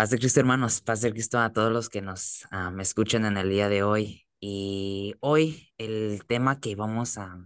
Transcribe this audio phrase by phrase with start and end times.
[0.00, 3.26] Paz de Cristo, hermanos, paz de Cristo a todos los que nos ah, me escuchan
[3.26, 4.26] en el día de hoy.
[4.40, 7.44] Y hoy el tema que vamos a,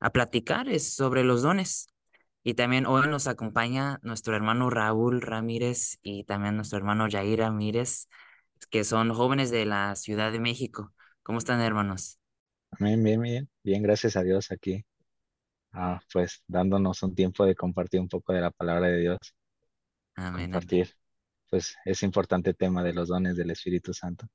[0.00, 1.94] a platicar es sobre los dones.
[2.42, 8.08] Y también hoy nos acompaña nuestro hermano Raúl Ramírez y también nuestro hermano Jair Ramírez,
[8.68, 10.92] que son jóvenes de la Ciudad de México.
[11.22, 12.18] ¿Cómo están, hermanos?
[12.80, 14.84] Bien, bien, bien, bien, gracias a Dios aquí,
[15.70, 19.18] ah, pues dándonos un tiempo de compartir un poco de la palabra de Dios,
[20.16, 20.50] amén.
[20.50, 20.96] compartir,
[21.52, 24.26] pues ese importante tema de los dones del Espíritu Santo.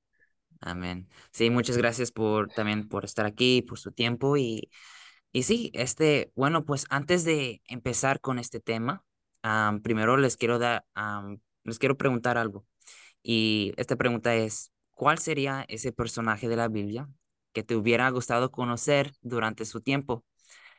[0.62, 1.09] Amén.
[1.34, 4.70] Sí, muchas gracias por también por estar aquí, por su tiempo y,
[5.31, 9.03] y sí, este, bueno, pues antes de empezar con este tema,
[9.81, 10.85] primero les quiero dar,
[11.63, 12.67] les quiero preguntar algo.
[13.23, 17.09] Y esta pregunta es, ¿cuál sería ese personaje de la Biblia
[17.52, 20.23] que te hubiera gustado conocer durante su tiempo?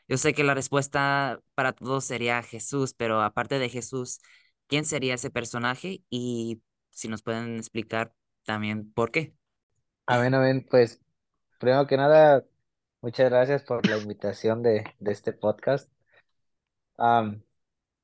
[0.07, 4.21] Yo sé que la respuesta para todos sería Jesús, pero aparte de Jesús,
[4.69, 6.03] ¿quién sería ese personaje?
[6.11, 9.35] Y si nos pueden explicar también por qué.
[10.07, 10.67] Amén, amén.
[10.71, 11.01] Pues
[11.59, 12.45] primero que nada,
[13.01, 15.91] muchas gracias por la invitación de, de este podcast.
[16.97, 17.43] Am,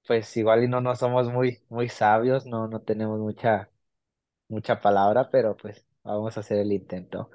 [0.06, 3.70] pues igual y no, no somos muy, muy sabios, no, no tenemos mucha,
[4.48, 7.30] mucha palabra, pero pues vamos a hacer el intento.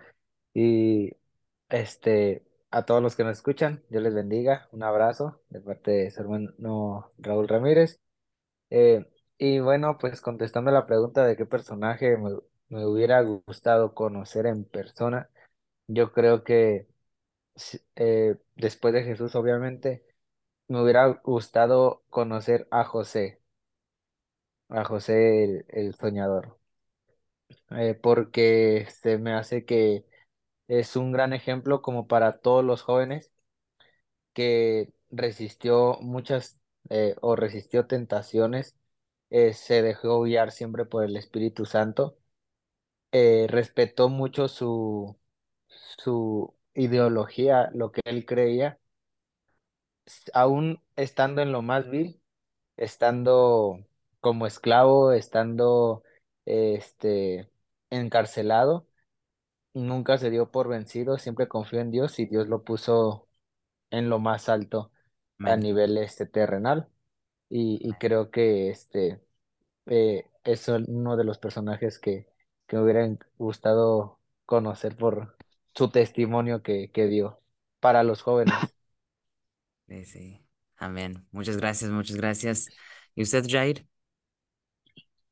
[0.54, 1.12] Y
[1.70, 4.70] este, a todos los que nos escuchan, Dios les bendiga.
[4.72, 8.00] Un abrazo de parte de su hermano Raúl Ramírez.
[8.70, 9.06] Eh,
[9.40, 12.32] y bueno, pues contestando la pregunta de qué personaje me,
[12.70, 15.32] me hubiera gustado conocer en persona,
[15.88, 16.88] yo creo que
[17.96, 20.04] eh, después de Jesús, obviamente,
[20.68, 23.42] me hubiera gustado conocer a José,
[24.70, 26.58] a José el, el soñador,
[27.72, 30.06] eh, porque se me hace que
[30.70, 33.32] es un gran ejemplo como para todos los jóvenes
[34.34, 36.60] que resistió muchas
[36.90, 38.78] eh, o resistió tentaciones,
[39.30, 42.18] eh, se dejó guiar siempre por el Espíritu Santo,
[43.12, 45.18] eh, respetó mucho su,
[45.68, 48.80] su ideología, lo que él creía,
[50.34, 52.22] aún estando en lo más vil,
[52.78, 53.80] estando
[54.20, 56.04] como esclavo, estando
[56.46, 57.52] este,
[57.90, 58.88] encarcelado,
[59.74, 63.30] nunca se dio por vencido, siempre confió en Dios y Dios lo puso
[63.92, 64.92] en lo más alto
[65.44, 66.90] a nivel este, terrenal.
[67.50, 69.22] Y, y creo que este
[69.88, 72.28] eh, es uno de los personajes que,
[72.68, 75.38] que me hubieran gustado conocer por
[75.76, 77.42] su testimonio que, que dio
[77.82, 78.56] para los jóvenes.
[79.88, 80.46] Sí, sí.
[80.78, 81.26] Amén.
[81.32, 82.68] Muchas gracias, muchas gracias.
[83.16, 83.86] ¿Y usted, Jair?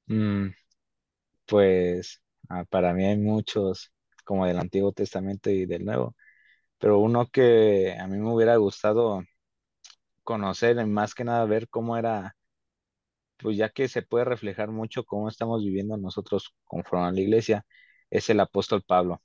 [0.08, 0.50] Mm,
[1.48, 3.92] pues ah, para mí hay muchos,
[4.26, 6.16] como del Antiguo Testamento y del Nuevo,
[6.80, 9.24] pero uno que a mí me hubiera gustado
[10.28, 12.36] conocer, y más que nada ver cómo era,
[13.38, 17.66] pues ya que se puede reflejar mucho cómo estamos viviendo nosotros conforme a la iglesia,
[18.10, 19.22] es el apóstol Pablo.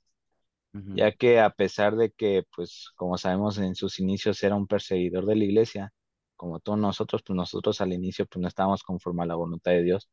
[0.95, 5.25] Ya que a pesar de que, pues, como sabemos, en sus inicios era un perseguidor
[5.25, 5.93] de la iglesia,
[6.35, 9.83] como todos nosotros, pues nosotros al inicio, pues no estábamos conforme a la voluntad de
[9.83, 10.09] Dios,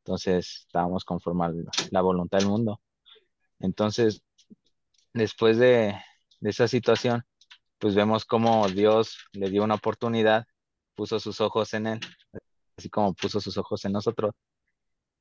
[0.00, 1.52] entonces estábamos conforme a
[1.90, 2.80] la voluntad del mundo.
[3.60, 4.22] Entonces,
[5.14, 5.94] después de,
[6.40, 7.24] de esa situación,
[7.78, 10.44] pues vemos cómo Dios le dio una oportunidad,
[10.94, 12.00] puso sus ojos en él,
[12.76, 14.32] así como puso sus ojos en nosotros,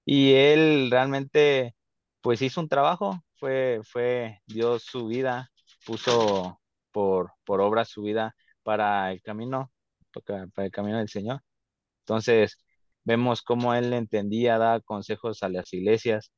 [0.05, 1.75] y él realmente,
[2.21, 5.51] pues hizo un trabajo, fue, fue, dio su vida,
[5.85, 9.71] puso por, por obra su vida para el camino,
[10.11, 11.41] para para el camino del Señor.
[12.01, 12.57] Entonces,
[13.03, 16.31] vemos cómo él entendía, daba consejos a las iglesias,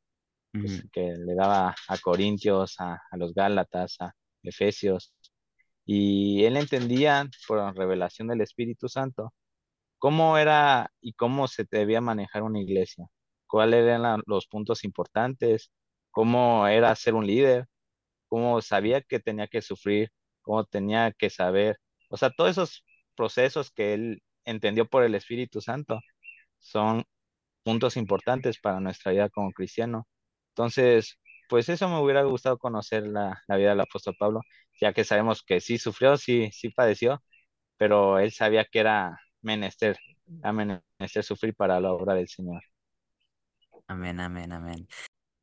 [0.52, 4.14] pues, que le daba a Corintios, a, a los Gálatas, a
[4.44, 5.14] Efesios,
[5.92, 9.34] y él entendía por revelación del Espíritu Santo
[10.00, 13.08] ¿Cómo era y cómo se debía manejar una iglesia?
[13.48, 15.72] ¿Cuáles eran los puntos importantes?
[16.12, 17.68] ¿Cómo era ser un líder?
[18.30, 20.12] ¿Cómo sabía que tenía que sufrir?
[20.42, 21.80] ¿Cómo tenía que saber?
[22.10, 22.86] O sea, todos esos
[23.16, 26.00] procesos que él entendió por el Espíritu Santo
[26.60, 27.06] son
[27.64, 30.08] puntos importantes para nuestra vida como cristiano.
[30.52, 31.20] Entonces,
[31.50, 34.42] pues eso me hubiera gustado conocer la, la vida del apóstol Pablo,
[34.82, 37.24] ya que sabemos que sí sufrió, sí, sí padeció,
[37.78, 39.98] pero él sabía que era menester,
[40.44, 42.62] a menester sufrir para la obra del Señor.
[43.88, 44.88] Amén, amén, amén.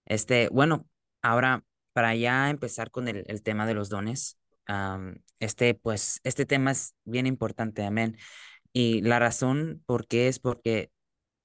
[0.06, 0.86] Este, bueno,
[1.22, 4.38] ahora para ya empezar con el, el tema de los dones,
[5.40, 8.16] este, pues, este tema es bien importante, amén.
[8.72, 10.90] Y la razón por qué es porque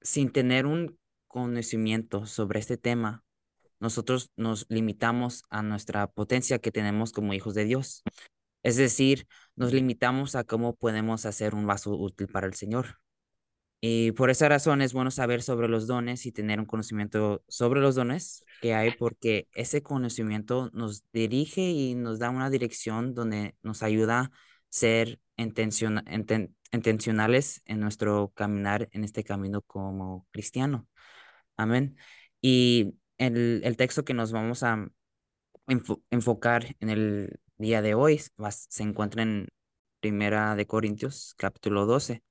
[0.02, 0.98] sin tener un
[1.28, 3.24] conocimiento sobre este tema,
[3.82, 8.04] nosotros nos limitamos a nuestra potencia que tenemos como hijos de Dios.
[8.64, 13.00] Es decir, nos limitamos a cómo podemos hacer un vaso útil para el Señor.
[13.84, 17.82] Y por esa razón es bueno saber sobre los dones y tener un conocimiento sobre
[17.82, 23.56] los dones que hay, porque ese conocimiento nos dirige y nos da una dirección donde
[23.64, 24.32] nos ayuda a
[24.70, 30.88] ser intenciona- inten- intencionales en nuestro caminar en este camino como cristiano.
[31.58, 31.98] Amén.
[32.40, 34.88] Y el, el texto que nos vamos a
[35.68, 38.22] enfo- enfocar en el día de hoy
[38.70, 39.50] se encuentra en
[40.02, 42.24] Primera de Corintios, capítulo 12.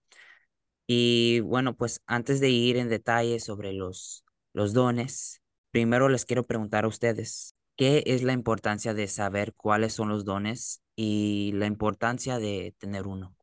[0.86, 5.40] Y bueno, pues antes de ir en detalle sobre los, los dones,
[5.70, 10.24] primero les quiero preguntar a ustedes, ¿qué es la importancia de saber cuáles son los
[10.24, 13.36] dones y la importancia de tener uno?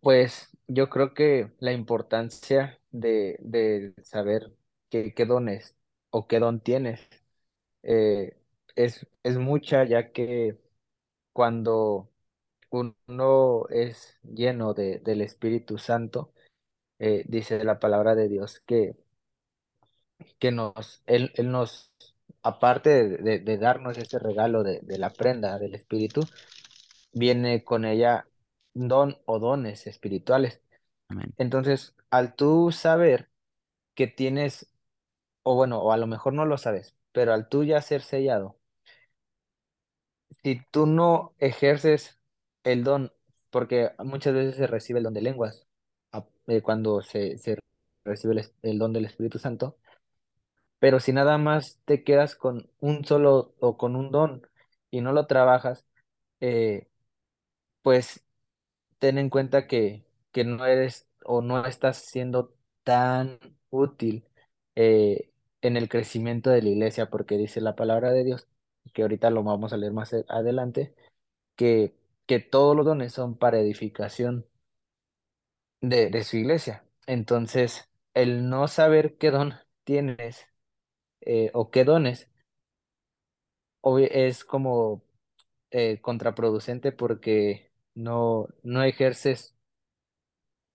[0.00, 4.52] Pues yo creo que la importancia de, de saber
[4.90, 5.76] qué, qué dones
[6.12, 7.00] o qué don tienes
[7.82, 8.36] eh,
[8.76, 10.58] es, es mucha, ya que
[11.32, 12.10] cuando
[12.70, 16.32] uno es lleno de, del Espíritu Santo,
[17.00, 18.96] eh, dice la palabra de Dios que,
[20.38, 21.92] que nos, Él, Él nos,
[22.42, 26.22] aparte de, de- de darnos ese regalo de, de la prenda del Espíritu,
[27.12, 28.28] viene con ella
[28.74, 30.62] don o dones espirituales.
[31.08, 31.32] Amén.
[31.38, 33.30] Entonces, al tú saber
[33.94, 34.71] que tienes,
[35.44, 38.58] o bueno, o a lo mejor no lo sabes, pero al tú ya ser sellado,
[40.42, 42.18] si tú no ejerces
[42.64, 43.12] el don,
[43.50, 45.66] porque muchas veces se recibe el don de lenguas,
[46.46, 47.58] eh, cuando se, se
[48.04, 49.78] recibe el don del Espíritu Santo,
[50.78, 54.46] pero si nada más te quedas con un solo o con un don
[54.90, 55.86] y no lo trabajas,
[56.40, 56.88] eh,
[57.82, 58.24] pues
[59.00, 62.54] ten en cuenta que, que no eres o no estás siendo
[62.84, 63.40] tan
[63.70, 64.26] útil
[64.76, 65.31] eh,
[65.62, 68.48] en el crecimiento de la iglesia, porque dice la palabra de Dios,
[68.94, 70.94] que ahorita lo vamos a leer más adelante,
[71.56, 71.94] que,
[72.26, 74.46] que todos los dones son para edificación
[75.80, 76.84] de, de su iglesia.
[77.06, 79.54] Entonces, el no saber qué don
[79.84, 80.46] tienes
[81.22, 82.30] eh, o qué dones
[84.10, 85.02] es como
[85.70, 89.56] eh, contraproducente porque no, no ejerces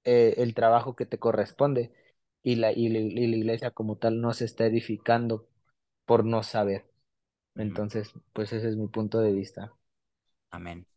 [0.04, 1.92] eh, el trabajo que te corresponde
[2.47, 5.49] y la, y la, y la iglesia como tal no se está edificando
[6.05, 6.85] por no saber.
[7.55, 9.73] Entonces, pues ese es mi punto de vista.
[10.51, 10.88] Amén.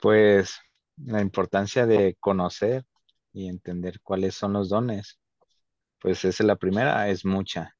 [0.00, 0.60] Pues
[0.98, 2.84] la importancia de conocer
[3.32, 5.18] y entender cuáles son los dones,
[5.98, 7.74] pues esa es la primera, es mucha,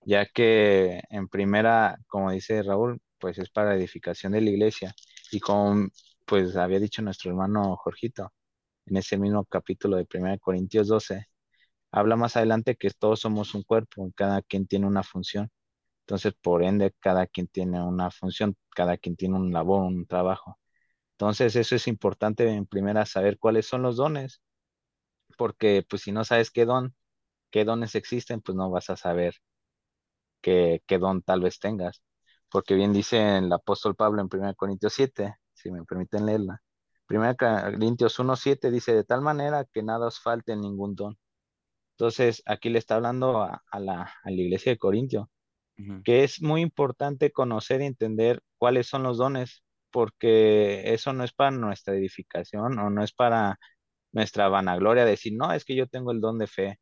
[0.00, 4.92] ya que en primera, como dice Raúl, pues es para edificación de la iglesia
[5.30, 5.86] y como
[6.24, 8.32] pues había dicho nuestro hermano Jorgito
[8.86, 11.24] en ese mismo capítulo de 1 Corintios 12,
[11.92, 15.50] habla más adelante que todos somos un cuerpo, cada quien tiene una función.
[16.02, 20.58] Entonces, por ende, cada quien tiene una función, cada quien tiene un labor, un trabajo.
[21.12, 24.40] Entonces, eso es importante en primera saber cuáles son los dones,
[25.38, 26.94] porque pues si no sabes qué don,
[27.50, 29.34] qué dones existen, pues no vas a saber
[30.40, 32.02] qué, qué don tal vez tengas.
[32.50, 36.62] Porque bien dice el apóstol Pablo en 1 Corintios 7, si me permiten leerla.
[37.08, 41.18] 1 Corintios 1, 7 dice, de tal manera que nada os falte ningún don.
[41.98, 45.30] Entonces, aquí le está hablando a, a la, a la iglesia de Corintio
[46.02, 51.32] que es muy importante conocer y entender cuáles son los dones, porque eso no es
[51.32, 53.58] para nuestra edificación o no es para
[54.12, 56.80] nuestra vanagloria decir, no, es que yo tengo el don de fe,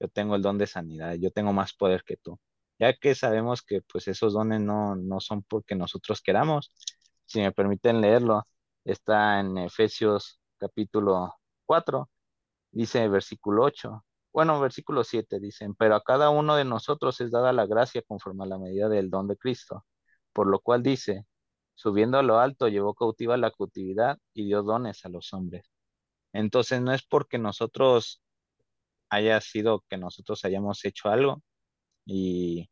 [0.00, 2.38] yo tengo el don de sanidad, yo tengo más poder que tú,
[2.78, 6.72] ya que sabemos que pues esos dones no, no son porque nosotros queramos.
[7.26, 8.46] Si me permiten leerlo,
[8.84, 11.34] está en Efesios capítulo
[11.66, 12.08] 4
[12.72, 14.04] dice versículo 8.
[14.38, 18.44] Bueno, versículo 7 dicen, pero a cada uno de nosotros es dada la gracia conforme
[18.44, 19.84] a la medida del don de Cristo,
[20.32, 21.26] por lo cual dice,
[21.74, 25.68] subiendo a lo alto llevó cautiva la cautividad y dio dones a los hombres.
[26.32, 28.22] Entonces no es porque nosotros
[29.10, 31.42] haya sido que nosotros hayamos hecho algo
[32.06, 32.70] y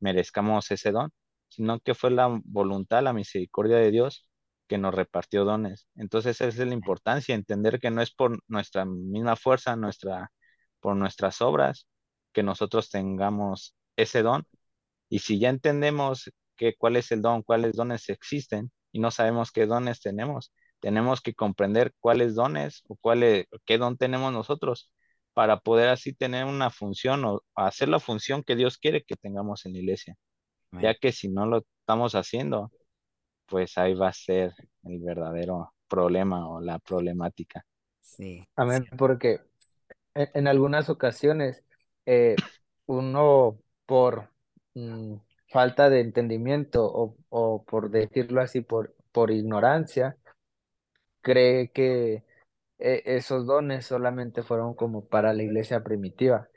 [0.00, 1.12] merezcamos ese don,
[1.48, 4.28] sino que fue la voluntad, la misericordia de Dios
[4.68, 5.86] que nos repartió dones.
[5.96, 10.32] Entonces esa es la importancia, entender que no es por nuestra misma fuerza, nuestra,
[10.84, 11.86] por nuestras obras,
[12.34, 14.44] que nosotros tengamos ese don.
[15.08, 19.50] Y si ya entendemos que cuál es el don, cuáles dones existen y no sabemos
[19.50, 24.92] qué dones tenemos, tenemos que comprender cuáles dones o cuál qué don tenemos nosotros
[25.32, 29.64] para poder así tener una función o hacer la función que Dios quiere que tengamos
[29.64, 30.16] en la iglesia
[30.80, 32.70] ya que si no lo estamos haciendo,
[33.46, 37.64] pues ahí va a ser el verdadero problema o la problemática.
[38.00, 39.40] Sí, Amén, porque
[40.14, 41.64] en, algunas ocasiones
[42.06, 42.44] eh,
[42.86, 44.30] uno por
[44.74, 45.16] mm,
[45.50, 50.16] falta de entendimiento o, o por decirlo así, por, por ignorancia,
[51.22, 52.24] cree que
[52.78, 56.48] e- esos dones solamente fueron como para la iglesia primitiva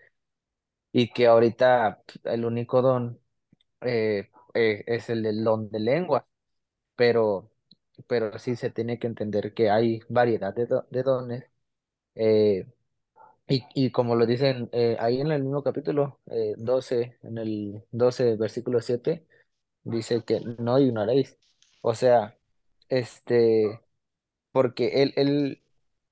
[0.91, 3.19] y que ahorita pues, el único don
[3.81, 6.27] eh, eh, es el don de lengua,
[6.95, 7.51] pero,
[8.07, 11.45] pero sí se tiene que entender que hay variedad de, do- de dones.
[12.15, 12.67] eh,
[13.47, 17.83] y, y como lo dicen eh, ahí en el mismo capítulo eh, 12, en el
[17.91, 19.25] 12 versículo 7
[19.83, 21.37] dice que no ignoréis.
[21.81, 22.37] O sea,
[22.89, 23.81] este,
[24.51, 25.63] porque el, el,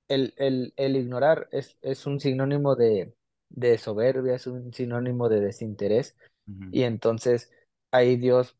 [0.09, 3.15] el, el, el ignorar es, es un sinónimo de,
[3.49, 6.17] de soberbia, es un sinónimo de desinterés.
[6.71, 7.51] Y entonces
[7.91, 8.57] ahí Dios,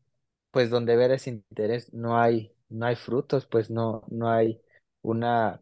[0.50, 4.60] pues donde ver ese interés no hay, no hay frutos, pues no, no hay
[5.02, 5.60] una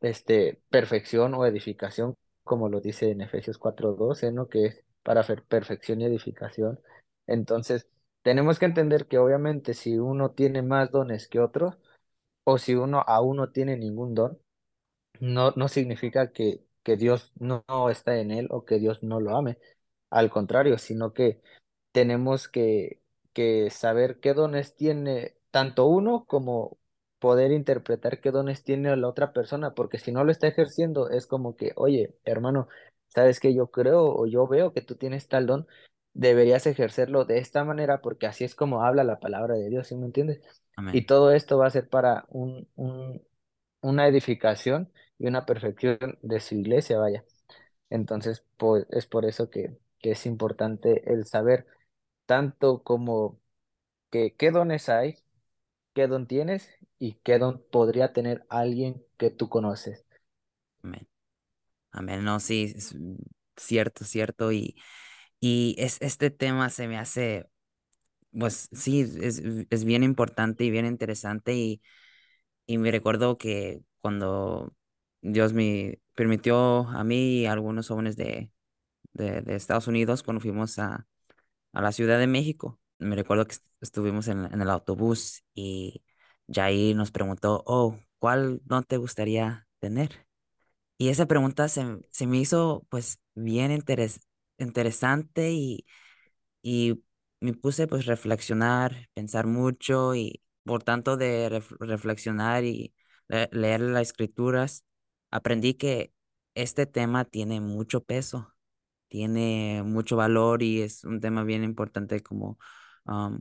[0.00, 4.48] este, perfección o edificación, como lo dice en Efesios cuatro doce ¿no?
[4.48, 6.80] Que es para fer- perfección y edificación.
[7.26, 7.88] Entonces,
[8.22, 11.78] tenemos que entender que obviamente si uno tiene más dones que otro,
[12.44, 14.38] o si uno aún no tiene ningún don,
[15.20, 19.20] no, no significa que, que Dios no, no está en él o que Dios no
[19.20, 19.58] lo ame.
[20.10, 21.40] Al contrario, sino que
[21.92, 23.00] tenemos que,
[23.32, 26.78] que saber qué dones tiene tanto uno como
[27.24, 31.26] poder interpretar qué dones tiene la otra persona, porque si no lo está ejerciendo, es
[31.26, 32.68] como que, oye, hermano,
[33.08, 35.66] sabes que yo creo o yo veo que tú tienes tal don,
[36.12, 39.96] deberías ejercerlo de esta manera, porque así es como habla la palabra de Dios, ¿sí
[39.96, 40.42] me entiendes?
[40.90, 43.22] Y todo esto va a ser para un, un,
[43.80, 47.24] una edificación y una perfección de su iglesia, vaya.
[47.90, 51.66] Entonces, pues, es por eso que, que es importante el saber
[52.26, 53.40] tanto como
[54.10, 55.18] que qué dones hay,
[55.94, 60.06] qué don tienes y qué don podría tener alguien que tú conoces.
[60.82, 61.08] Amén.
[61.92, 62.24] Amén.
[62.24, 62.96] No, sí, es
[63.56, 64.52] cierto, cierto.
[64.52, 64.76] Y,
[65.40, 67.46] y es, este tema se me hace,
[68.38, 71.54] pues sí, es, es bien importante y bien interesante.
[71.54, 71.82] Y,
[72.66, 74.74] y me recuerdo que cuando
[75.22, 78.52] Dios me permitió a mí y a algunos jóvenes de,
[79.14, 81.06] de, de Estados Unidos, cuando fuimos a,
[81.72, 86.02] a la Ciudad de México, me recuerdo que est- estuvimos en, en el autobús y
[86.48, 90.26] Jair nos preguntó, oh, ¿cuál no te gustaría tener?
[90.98, 94.22] Y esa pregunta se, se me hizo pues bien interes-
[94.58, 95.86] interesante y,
[96.62, 97.02] y
[97.40, 102.94] me puse pues reflexionar, pensar mucho y por tanto de ref- reflexionar y
[103.28, 104.84] le- leer las escrituras,
[105.30, 106.12] aprendí que
[106.54, 108.54] este tema tiene mucho peso,
[109.08, 112.58] tiene mucho valor y es un tema bien importante como,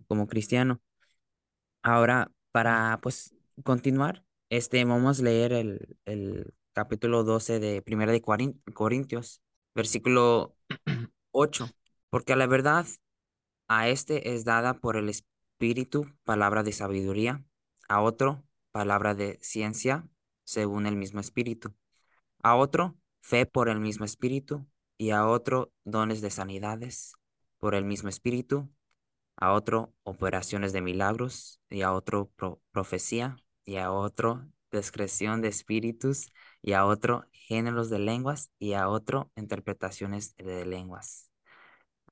[0.07, 0.81] como cristiano.
[1.81, 8.21] Ahora, para pues continuar, este, vamos a leer el, el capítulo 12 de Primera de
[8.21, 9.41] Corin- Corintios,
[9.75, 10.55] versículo
[11.31, 11.69] 8,
[12.09, 12.85] porque la verdad
[13.67, 17.43] a este es dada por el Espíritu palabra de sabiduría,
[17.89, 20.07] a otro palabra de ciencia
[20.45, 21.73] según el mismo Espíritu,
[22.43, 24.67] a otro fe por el mismo Espíritu
[24.97, 27.13] y a otro dones de sanidades
[27.59, 28.69] por el mismo Espíritu
[29.43, 35.49] a otro operaciones de milagros, y a otro pro- profecía, y a otro discreción de
[35.49, 36.31] espíritus,
[36.61, 41.29] y a otro géneros de lenguas, y a otro interpretaciones de lenguas.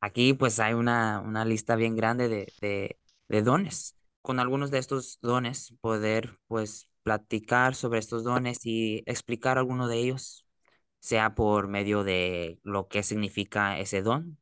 [0.02, 2.98] Aquí pues hay una, una lista bien grande de, de,
[3.30, 3.96] de dones.
[4.22, 9.98] Con algunos de estos dones, poder pues platicar sobre estos dones y explicar alguno de
[9.98, 10.46] ellos
[11.00, 14.40] sea por medio de lo que significa ese don,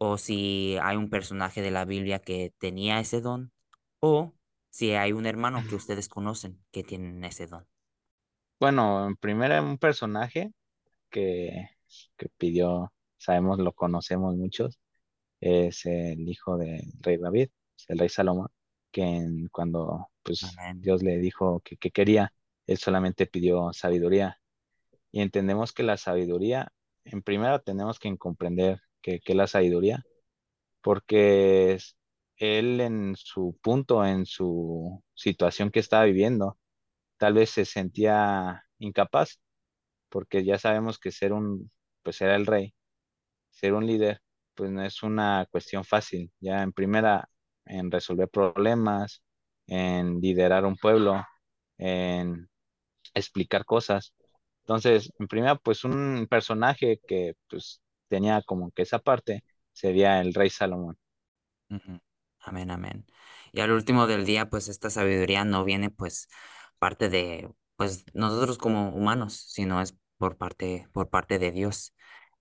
[0.00, 3.52] o si hay un personaje de la Biblia que tenía ese don,
[4.00, 4.34] o
[4.70, 7.68] si hay un hermano que ustedes conocen que tiene ese don.
[8.58, 10.52] Bueno, en primera un personaje
[11.10, 11.70] que,
[12.18, 14.80] que pidió, sabemos, lo conocemos muchos,
[15.40, 17.50] es el hijo del rey David,
[17.88, 18.48] el rey Salomón,
[18.92, 20.80] que en- cuando pues Amén.
[20.80, 22.34] Dios le dijo que, que quería,
[22.66, 24.40] él solamente pidió sabiduría.
[25.12, 26.72] Y entendemos que la sabiduría,
[27.04, 30.04] en primera tenemos que comprender que, la sabiduría,
[30.82, 31.78] porque
[32.36, 36.58] él en su punto, en su situación que estaba viviendo,
[37.18, 39.40] tal vez se sentía incapaz,
[40.10, 41.70] porque ya sabemos que ser un,
[42.02, 42.74] pues era el rey
[43.50, 44.20] ser un líder,
[44.54, 46.32] pues no es una cuestión fácil.
[46.40, 47.28] Ya en primera,
[47.66, 49.22] en resolver problemas,
[49.66, 51.24] en liderar un pueblo,
[51.78, 52.48] en
[53.14, 54.14] explicar cosas.
[54.64, 60.34] Entonces, en primera, pues un personaje que pues tenía como que esa parte sería el
[60.34, 60.98] rey Salomón.
[62.40, 63.06] Amén, amén.
[63.52, 66.28] Y al último del día, pues esta sabiduría no viene pues
[66.78, 71.94] parte de pues nosotros como humanos, sino es por parte por parte de Dios.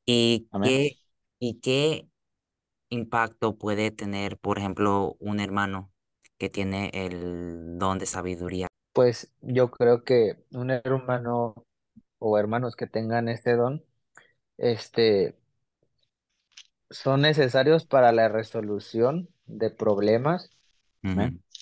[0.05, 0.71] ¿Y Amén.
[0.71, 0.97] qué
[1.39, 2.07] y qué
[2.89, 5.91] impacto puede tener, por ejemplo, un hermano
[6.37, 8.67] que tiene el don de sabiduría?
[8.93, 11.55] Pues yo creo que un hermano
[12.19, 13.83] o hermanos que tengan este don,
[14.57, 15.38] este,
[16.89, 20.49] son necesarios para la resolución de problemas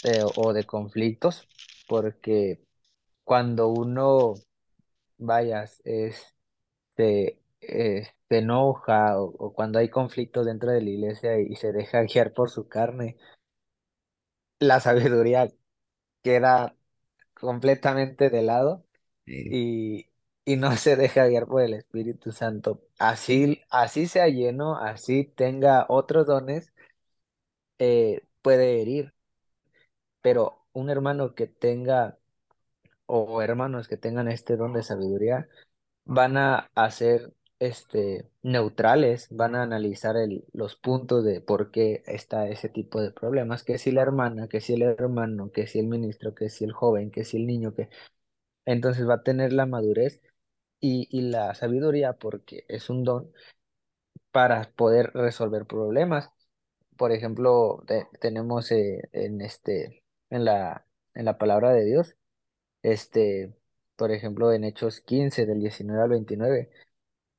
[0.04, 1.48] eh, o de conflictos,
[1.88, 2.62] porque
[3.24, 4.36] cuando uno,
[5.18, 11.56] vayas, este, eh, se enoja o, o cuando hay conflictos dentro de la iglesia y
[11.56, 13.18] se deja guiar por su carne,
[14.60, 15.52] la sabiduría
[16.24, 16.76] queda
[17.34, 18.84] completamente de lado
[19.26, 19.50] Sí.
[19.52, 20.10] y,
[20.48, 22.82] y no se deja guiar por el Espíritu Santo.
[23.00, 26.72] Así, así sea lleno, así tenga otros dones,
[27.80, 29.14] eh, puede herir,
[30.22, 32.18] pero un hermano que tenga
[33.08, 35.50] o hermanos que tengan este don de sabiduría
[36.06, 42.48] van a hacer este neutrales, van a analizar el, los puntos de por qué está
[42.50, 45.88] ese tipo de problemas, que si la hermana, que si el hermano, que si el
[45.88, 47.90] ministro, que si el joven, que si el niño, que
[48.66, 50.22] entonces va a tener la madurez
[50.80, 53.32] y, y la sabiduría porque es un don
[54.32, 56.30] para poder resolver problemas.
[56.98, 62.16] Por ejemplo, te- tenemos eh, en este en la en la palabra de Dios,
[62.84, 63.56] este,
[63.98, 66.72] por ejemplo, en Hechos 15 del 19 al 29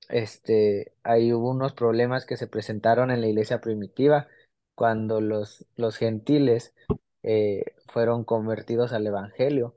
[0.09, 4.29] este, ahí hubo unos problemas que se presentaron en la iglesia primitiva
[4.75, 6.75] cuando los, los gentiles
[7.23, 9.77] eh, fueron convertidos al evangelio.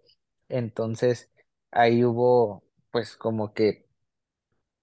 [0.49, 1.29] Entonces,
[1.71, 3.87] ahí hubo, pues, como que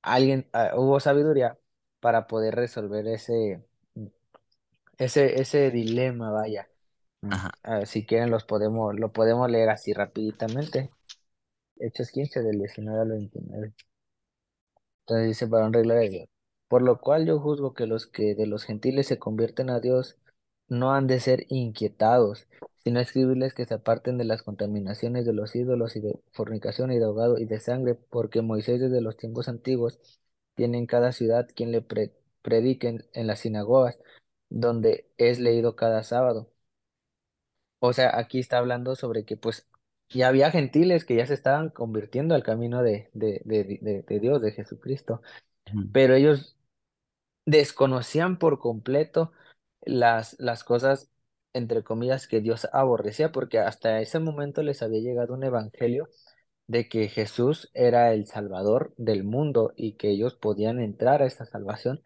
[0.03, 1.59] alguien, ah, hubo sabiduría
[2.01, 3.65] para poder resolver ese,
[4.99, 6.69] ese, ese dilema, vaya.
[7.31, 7.51] Ajá.
[7.65, 10.91] ah, si quieren, los podemos, lo podemos leer así rapiditamente.
[11.79, 13.75] Hechos 15 del 19 al 29.
[15.07, 16.29] Entonces dice varón regla de Dios.
[16.69, 20.17] Por lo cual yo juzgo que los que de los gentiles se convierten a Dios
[20.69, 22.47] no han de ser inquietados,
[22.85, 26.99] sino escribirles que se aparten de las contaminaciones de los ídolos y de fornicación y
[26.99, 29.99] de ahogado y de sangre, porque Moisés desde los tiempos antiguos
[30.55, 32.13] tiene en cada ciudad quien le pre-
[32.43, 33.99] predique en, las sinagogas,
[34.49, 36.51] donde es leído cada sábado.
[37.81, 39.69] O sea, aquí está hablando sobre que pues
[40.09, 44.41] ya había gentiles que ya se estaban convirtiendo al camino de, de, de, de Dios,
[44.43, 45.23] de Jesucristo
[45.93, 46.57] pero ellos
[47.47, 49.33] desconocían por completo
[49.83, 51.11] las, las cosas,
[51.59, 56.09] entre comillas, que Dios aborrecía, porque hasta ese momento les había llegado un evangelio
[56.67, 61.47] de que Jesús era el Salvador del mundo y que ellos podían entrar a esa
[61.47, 62.03] salvación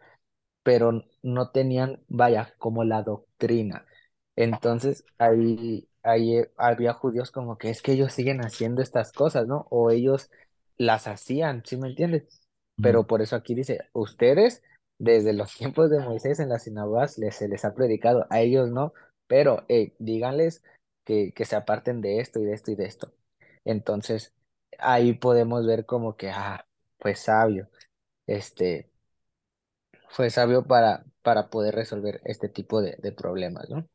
[0.63, 3.87] pero no tenían, vaya, como la doctrina.
[4.37, 9.47] Entonces, ahí, ahí eh, había judíos como que es que ellos siguen haciendo estas cosas,
[9.47, 9.67] ¿no?
[9.71, 10.31] O ellos
[10.77, 12.25] las hacían, ¿sí me entiendes?
[12.81, 14.63] Pero por eso aquí dice, ustedes,
[14.99, 18.71] desde los tiempos de Moisés en las sinagogas, les, se les ha predicado, a ellos
[18.71, 18.93] no,
[19.27, 20.63] pero eh, díganles
[21.05, 23.13] que, que se aparten de esto y de esto y de esto.
[23.65, 24.35] Entonces,
[24.79, 26.67] ahí podemos ver como que, ah,
[26.99, 27.69] pues sabio,
[28.27, 28.91] este
[30.09, 33.89] fue sabio para, para poder resolver este tipo de, de problemas, ¿no?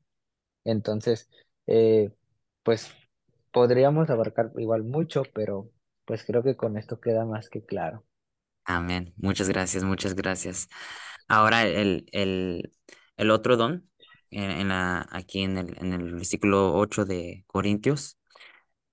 [0.65, 1.29] Entonces,
[1.67, 2.11] eh,
[2.63, 2.93] pues
[3.53, 5.71] podríamos abarcar igual mucho, pero
[6.05, 8.05] pues creo que con esto queda más que claro.
[8.65, 9.13] Amén.
[9.17, 10.67] Muchas gracias, muchas gracias.
[11.27, 12.73] Ahora el, el,
[13.17, 13.89] el otro don,
[14.31, 18.17] en, en la, aquí en el, en el versículo 8 de Corintios,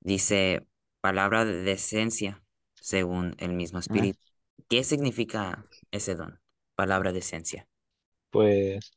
[0.01, 0.67] dice
[1.01, 2.45] palabra de decencia
[2.77, 4.21] según el mismo Ah, espíritu.
[4.69, 6.41] ¿Qué significa ese don?
[6.77, 7.69] Palabra de esencia.
[8.31, 8.93] Pues,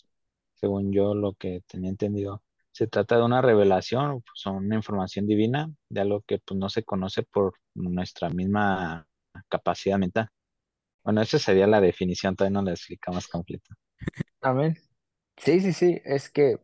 [0.55, 5.71] según yo, lo que tenía entendido, se trata de una revelación, pues, una información divina
[5.89, 9.07] de algo que pues no se conoce por nuestra misma
[9.49, 10.29] capacidad mental.
[11.03, 13.75] Bueno, esa sería la definición, todavía no la explicamos completa.
[14.41, 14.77] amén.
[15.37, 16.59] Sí, sí, sí, es que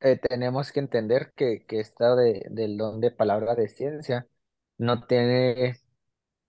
[0.00, 4.26] eh, tenemos que entender que, que esta de, del don de palabra de ciencia
[4.78, 5.76] no tiene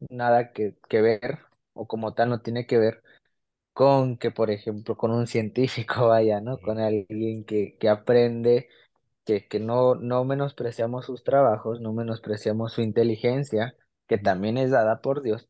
[0.10, 1.40] nada que, que ver,
[1.74, 3.04] o como tal no tiene que ver
[3.74, 6.60] con que, por ejemplo, con un científico vaya, ¿no?
[6.60, 8.70] Con alguien que, que aprende,
[9.26, 13.76] que, que no, no menospreciamos sus trabajos, no menospreciamos su inteligencia,
[14.08, 15.50] que también es dada por Dios,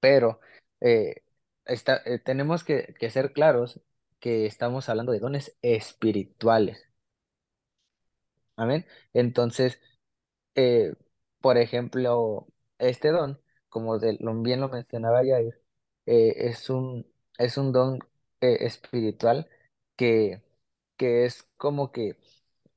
[0.00, 0.40] pero
[0.80, 1.22] eh,
[1.64, 3.80] está, eh, tenemos que, que ser claros
[4.20, 6.84] que estamos hablando de dones espirituales,
[8.56, 8.86] ¿amén?
[9.12, 9.80] Entonces,
[10.54, 10.94] eh,
[11.40, 15.60] por ejemplo, este don, como de, bien lo mencionaba Yair,
[16.06, 17.06] eh, es un,
[17.38, 17.98] es un don
[18.40, 19.48] eh, espiritual
[19.96, 20.42] que,
[20.96, 22.18] que es como que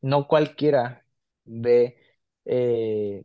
[0.01, 1.05] no cualquiera
[1.45, 1.97] ve
[2.45, 3.23] eh,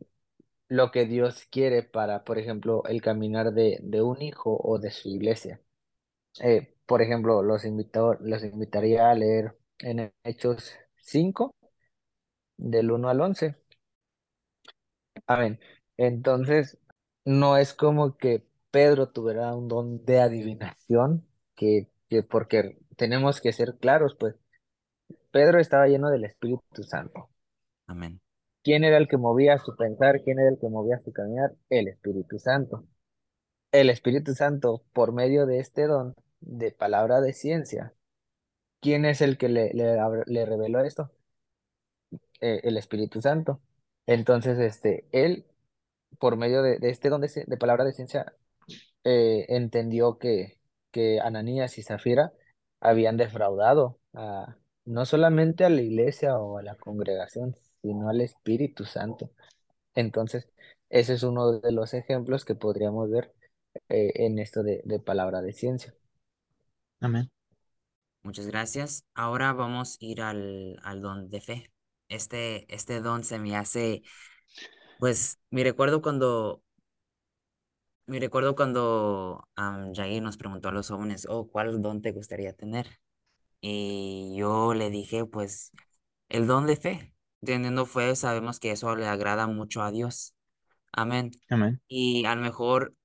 [0.69, 4.91] lo que Dios quiere para, por ejemplo, el caminar de, de un hijo o de
[4.91, 5.61] su iglesia.
[6.41, 11.53] Eh, por ejemplo, los invito, los invitaría a leer en Hechos 5
[12.57, 13.55] del uno al once
[15.25, 15.59] Amén.
[15.97, 16.77] Entonces,
[17.25, 23.51] no es como que Pedro tuviera un don de adivinación, que, que porque tenemos que
[23.51, 24.35] ser claros, pues
[25.31, 27.29] Pedro estaba lleno del Espíritu Santo.
[27.87, 28.21] Amén.
[28.63, 30.21] ¿Quién era el que movía su pensar?
[30.23, 31.53] ¿Quién era el que movía su caminar?
[31.69, 32.85] El Espíritu Santo.
[33.71, 37.93] El Espíritu Santo, por medio de este don de palabra de ciencia,
[38.81, 39.97] ¿quién es el que le, le,
[40.27, 41.11] le reveló esto?
[42.41, 43.61] Eh, el Espíritu Santo.
[44.05, 45.45] Entonces, este, él,
[46.19, 48.33] por medio de, de este don de, de palabra de ciencia,
[49.03, 50.59] eh, entendió que,
[50.91, 52.33] que Ananías y Zafira
[52.81, 58.85] habían defraudado a, no solamente a la iglesia o a la congregación, sino al Espíritu
[58.85, 59.31] Santo.
[59.95, 60.49] Entonces,
[60.89, 63.33] ese es uno de los ejemplos que podríamos ver
[63.89, 65.95] eh, en esto de, de palabra de ciencia.
[66.99, 67.31] Amén.
[68.23, 69.05] Muchas gracias.
[69.13, 71.71] Ahora vamos a ir al, al don de fe.
[72.09, 74.01] Este, este don se me hace,
[74.99, 76.63] pues, me recuerdo cuando,
[78.05, 82.53] me recuerdo cuando um, Jair nos preguntó a los jóvenes, oh, ¿cuál don te gustaría
[82.53, 82.87] tener?
[83.59, 85.71] Y yo le dije, pues,
[86.29, 87.13] el don de fe.
[87.43, 90.33] Teniendo fe, sabemos que eso le agrada mucho a Dios.
[90.91, 91.31] Amén.
[91.49, 91.81] Amén.
[91.87, 92.95] Y a lo mejor,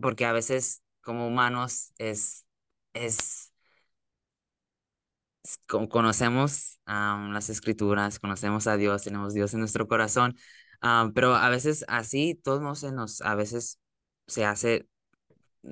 [0.00, 2.45] porque a veces como humanos es,
[2.96, 3.52] es,
[5.44, 10.36] es como conocemos um, las escrituras, conocemos a Dios, tenemos Dios en nuestro corazón,
[10.82, 13.80] um, pero a veces así, todos se nos, a veces
[14.26, 14.88] se hace,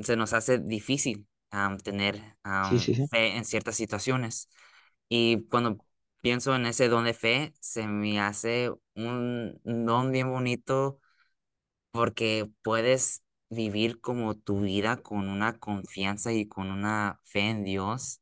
[0.02, 2.20] se nos hace difícil um, tener
[2.62, 3.06] Sí, sí, sí.
[3.10, 4.48] fe en ciertas situaciones.
[5.08, 5.78] Y cuando
[6.20, 11.00] pienso en ese don de fe, se me hace un don bien bonito
[11.90, 13.22] porque puedes
[13.54, 18.20] vivir como tu vida con una confianza y con una fe en Dios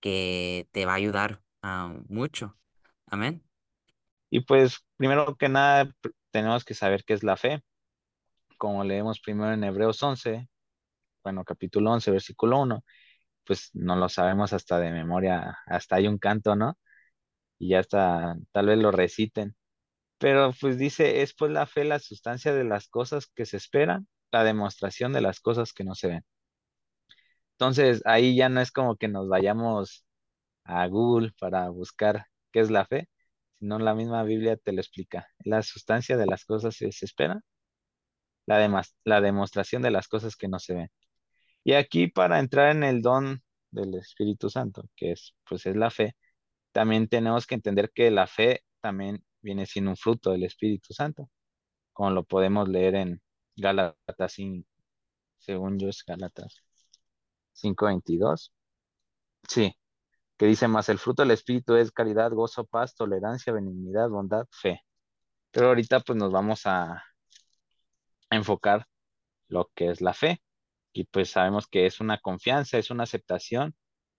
[0.00, 1.42] que te va a ayudar
[2.08, 2.58] mucho.
[3.06, 3.42] Amén.
[4.30, 5.90] Y pues, primero que nada,
[6.30, 7.62] tenemos que saber qué es la fe.
[8.58, 10.48] Como leemos primero en Hebreos 11,
[11.22, 12.84] bueno, capítulo 11, versículo 1,
[13.44, 16.78] pues no lo sabemos hasta de memoria, hasta hay un canto, ¿no?
[17.58, 19.56] Y ya hasta, tal vez lo reciten.
[20.18, 24.08] Pero pues dice, es pues la fe la sustancia de las cosas que se esperan,
[24.34, 26.24] la demostración de las cosas que no se ven.
[27.52, 30.04] Entonces, ahí ya no es como que nos vayamos
[30.64, 33.08] a Google para buscar qué es la fe,
[33.58, 35.28] sino la misma Biblia te lo explica.
[35.44, 37.42] La sustancia de las cosas se esperan,
[38.46, 40.90] la, la demostración de las cosas que no se ven.
[41.64, 45.90] Y aquí para entrar en el don del Espíritu Santo, que es pues es la
[45.90, 46.16] fe,
[46.72, 51.30] también tenemos que entender que la fe también viene siendo un fruto del Espíritu Santo,
[51.92, 53.22] como lo podemos leer en
[53.56, 54.68] Gálatas 5,
[55.38, 56.62] según yo es Gálatas
[57.54, 58.52] 5:22.
[59.48, 59.74] Sí,
[60.38, 64.82] que dice más, el fruto del Espíritu es caridad, gozo, paz, tolerancia, benignidad, bondad, fe.
[65.52, 67.04] Pero ahorita pues nos vamos a
[68.30, 68.86] enfocar
[69.48, 70.42] lo que es la fe.
[70.92, 73.74] Y pues sabemos que es una confianza, es una aceptación,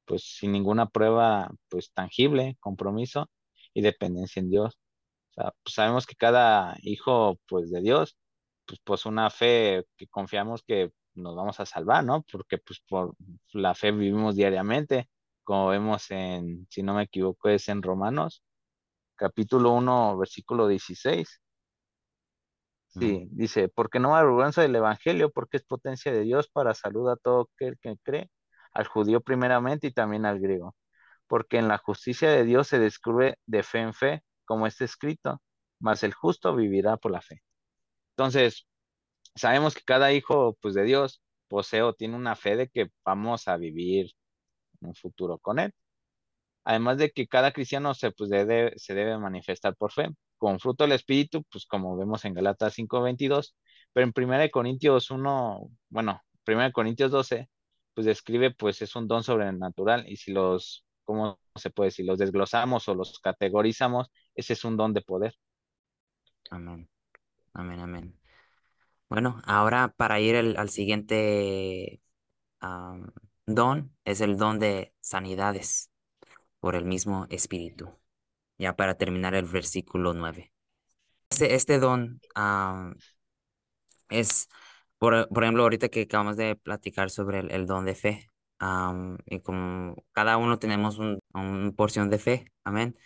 [0.06, 3.30] pues sin ninguna prueba pues tangible, compromiso
[3.74, 4.78] y dependencia en Dios.
[5.32, 8.18] O sea, pues sabemos que cada hijo pues de Dios,
[8.66, 12.24] pues pues una fe que confiamos que nos vamos a salvar, ¿no?
[12.32, 13.16] Porque pues por
[13.54, 15.10] la fe vivimos diariamente,
[15.44, 18.44] como vemos en, si no me equivoco, es en Romanos,
[19.16, 21.42] capítulo 1, versículo 16.
[22.96, 23.22] Amén.
[23.22, 27.10] Sí, dice, porque no me avergüenzo del Evangelio, porque es potencia de Dios para salud
[27.10, 28.30] a todo aquel que cree,
[28.74, 30.76] al judío primeramente y también al griego.
[31.28, 35.42] Porque en la justicia de Dios se descubre de fe en fe, como está escrito,
[35.80, 37.42] mas el justo vivirá por la fe.
[38.18, 38.68] Entonces,
[39.36, 43.48] sabemos que cada hijo, pues, de Dios posee o tiene una fe de que vamos
[43.48, 44.12] a vivir
[44.82, 45.74] un futuro con él.
[46.66, 50.84] Además de que cada cristiano se, pues, debe, se debe manifestar por fe, con fruto
[50.84, 53.56] del Espíritu, pues como vemos en Galatas 5:22,
[53.94, 57.50] pero en 1 Corintios 1, bueno, 1 Corintios 12,
[57.94, 61.92] pues describe, pues es un don sobrenatural y si los, ¿cómo se puede?
[61.92, 65.36] Si los desglosamos o los categorizamos, ese es un don de poder.
[67.56, 68.20] Amén, amén.
[69.10, 72.02] Bueno, ahora para ir al, siguiente
[73.46, 75.92] don, es el don de sanidades
[76.60, 77.90] por el mismo Espíritu.
[78.58, 80.52] Ya para terminar el versículo 9.
[81.30, 82.22] Este, este don
[84.10, 84.50] es,
[84.98, 88.32] por, por ejemplo, ahorita que acabamos de platicar sobre el, don de fe,
[89.28, 92.98] y como cada uno tenemos un, un porción de fe, amén.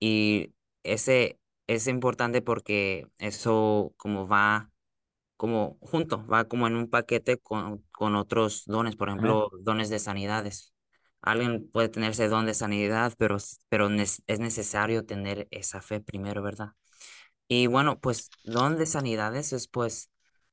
[0.00, 4.70] Y ese es importante porque eso como va
[5.36, 10.00] como junto, va como en un paquete con, con otros dones, por ejemplo, dones de
[10.00, 10.74] sanidades.
[11.22, 13.36] Alguien puede tener ese don de sanidad, pero,
[13.68, 16.70] pero es necesario tener esa fe primero, ¿verdad?
[17.48, 20.10] Y bueno, pues don de sanidades es pues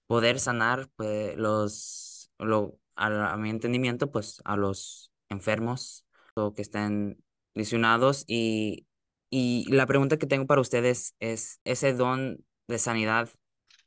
[0.08, 6.62] poder sanar pues, los, lo, a, a mi entendimiento, pues a los enfermos o que
[6.62, 7.23] estén
[7.56, 8.23] lesionados.
[8.28, 8.86] Y,
[9.29, 13.29] y la pregunta que tengo para ustedes es, ¿ese don de sanidad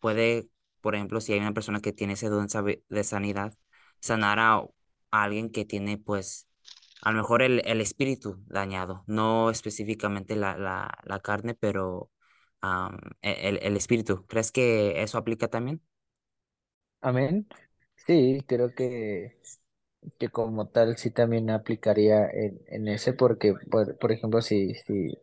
[0.00, 0.48] puede,
[0.80, 2.46] por ejemplo, si hay una persona que tiene ese don
[2.88, 3.54] de sanidad,
[4.00, 4.62] sanar a,
[5.10, 6.46] alguien que tiene pues
[7.02, 12.10] a lo mejor el, el espíritu dañado, no específicamente la, la, la carne, pero
[13.22, 14.26] e- el, el espíritu.
[14.26, 15.82] ¿Crees que eso aplica también?
[17.00, 17.46] Amén.
[18.06, 19.38] Sí, creo que,
[20.18, 25.16] que como tal sí también aplicaría en, en ese porque, por, por ejemplo, si, si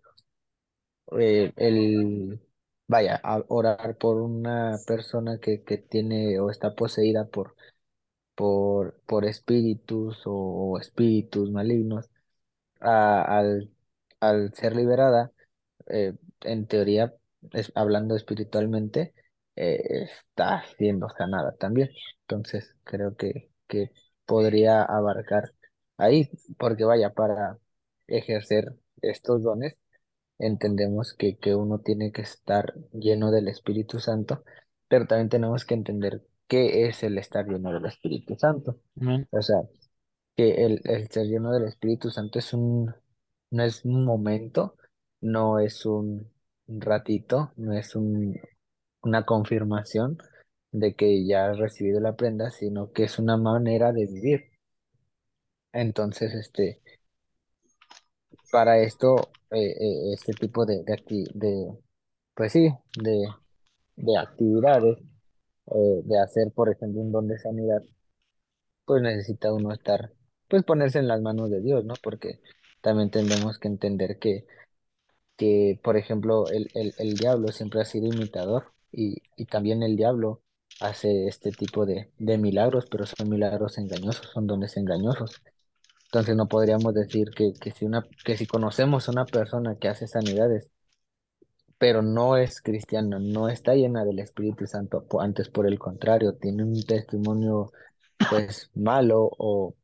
[1.20, 2.40] eh, el,
[2.88, 7.56] vaya, a orar por una persona que, que tiene o está poseída por,
[8.36, 12.10] por, por espíritus o, espíritus malignos,
[12.80, 13.72] a- al,
[14.20, 15.32] al ser liberada,
[15.88, 17.14] eh, en teoría,
[17.54, 19.14] es, hablando espiritualmente,
[19.56, 21.90] eh, está siendo sanada también.
[22.22, 23.92] Entonces, creo que, que
[24.26, 25.54] podría abarcar
[25.98, 27.60] ahí, porque vaya, para
[28.08, 29.78] ejercer estos dones,
[30.40, 34.44] entendemos que, que uno tiene que estar lleno del Espíritu Santo,
[34.88, 38.80] pero también tenemos que entender qué es el estar lleno del Espíritu Santo.
[39.00, 39.28] Amén.
[39.32, 39.62] O sea,
[40.36, 42.94] que el, el ser lleno del Espíritu Santo es un,
[43.52, 44.76] no es un momento,
[45.22, 46.32] no es un
[46.68, 48.40] ratito, no es un,
[49.02, 50.18] una confirmación
[50.72, 54.46] de que ya has recibido la prenda, sino que es una manera de vivir.
[55.74, 56.82] Entonces, este,
[58.52, 61.78] para esto, eh, eh, este tipo de, de, de,
[62.36, 62.70] pues sí,
[63.02, 63.28] de,
[63.98, 65.00] de actividades,
[65.68, 67.84] eh, de hacer, por ejemplo, un don de sanidad,
[68.86, 70.12] pues necesita uno estar,
[70.48, 71.94] pues ponerse en las manos de Dios, ¿no?
[72.02, 72.40] Porque
[72.82, 74.46] también tenemos que entender que,
[75.38, 79.98] que por ejemplo, el, el, el diablo siempre ha sido imitador y, y también el
[79.98, 80.44] diablo
[80.82, 85.42] hace este tipo de, de milagros, pero son milagros engañosos, son dones engañosos.
[86.06, 89.90] Entonces no podríamos decir que, que si una, que si conocemos a una persona que
[89.90, 90.70] hace sanidades,
[91.78, 96.64] pero no es cristiana, no está llena del Espíritu Santo, antes por el contrario, tiene
[96.64, 97.72] un testimonio
[98.28, 99.76] pues malo o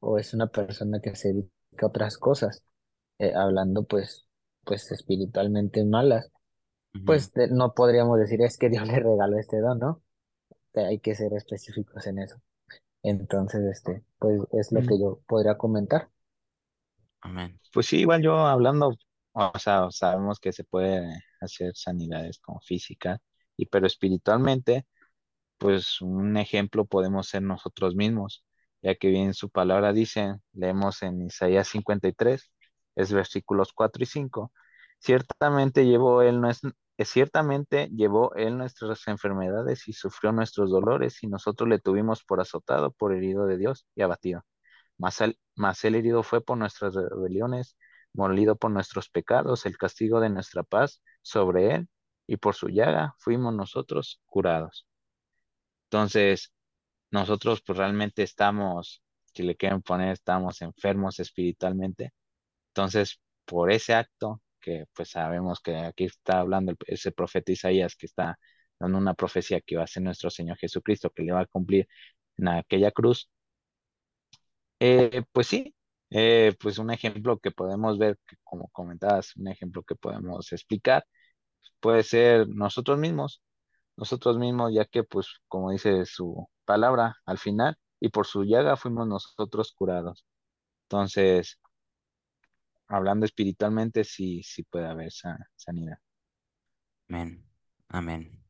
[0.00, 2.64] o es una persona que se dedica a otras cosas,
[3.18, 4.26] eh, hablando pues,
[4.64, 6.30] pues espiritualmente malas,
[7.04, 10.02] pues de- no podríamos decir es que Dios le regaló este don, ¿no?
[10.74, 12.36] Hay que ser específicos en eso.
[13.02, 16.08] Entonces, este, pues es lo Mm, que yo podría comentar.
[17.22, 17.60] Amén.
[17.72, 18.96] Pues sí, igual yo hablando,
[19.32, 21.02] o sea, sabemos que se puede
[21.40, 23.18] hacer sanidades como físicas,
[23.56, 24.86] y pero espiritualmente,
[25.58, 28.44] pues un ejemplo podemos ser nosotros mismos,
[28.82, 32.52] ya que bien su palabra dice, leemos en Isaías 53,
[32.96, 34.52] es versículos 4 y 5,
[35.00, 36.40] ciertamente llevó él
[37.00, 42.40] eh, ciertamente llevó él nuestras enfermedades y sufrió nuestros dolores, y nosotros le tuvimos por
[42.40, 44.44] azotado, por herido de Dios y abatido.
[44.98, 47.76] Mas él, mas él herido fue por nuestras rebeliones,
[48.12, 51.88] molido por nuestros pecados, el castigo de nuestra paz sobre él,
[52.26, 54.86] y por su llaga fuimos nosotros curados.
[55.86, 56.52] Entonces,
[57.10, 59.02] nosotros pues realmente estamos,
[59.34, 62.12] si le quieren poner, estamos enfermos espiritualmente.
[62.70, 68.06] Entonces, por ese acto, que pues sabemos que aquí está hablando ese profeta Isaías, que
[68.06, 68.38] está
[68.78, 71.88] dando una profecía que va a ser nuestro Señor Jesucristo, que le va a cumplir
[72.38, 73.30] en aquella cruz,
[74.80, 75.74] eh, pues sí,
[76.10, 81.04] eh, pues un ejemplo que podemos ver, que como comentabas, un ejemplo que podemos explicar,
[81.80, 83.42] puede ser nosotros mismos
[83.96, 88.76] nosotros mismos, ya que, pues, como dice su palabra al final, y por su llaga
[88.76, 90.24] fuimos nosotros curados.
[90.84, 91.58] Entonces,
[92.90, 95.98] hablando espiritualmente, sí, sí puede haber sa- sanidad.
[97.10, 97.44] Amén.
[97.88, 98.42] Amén.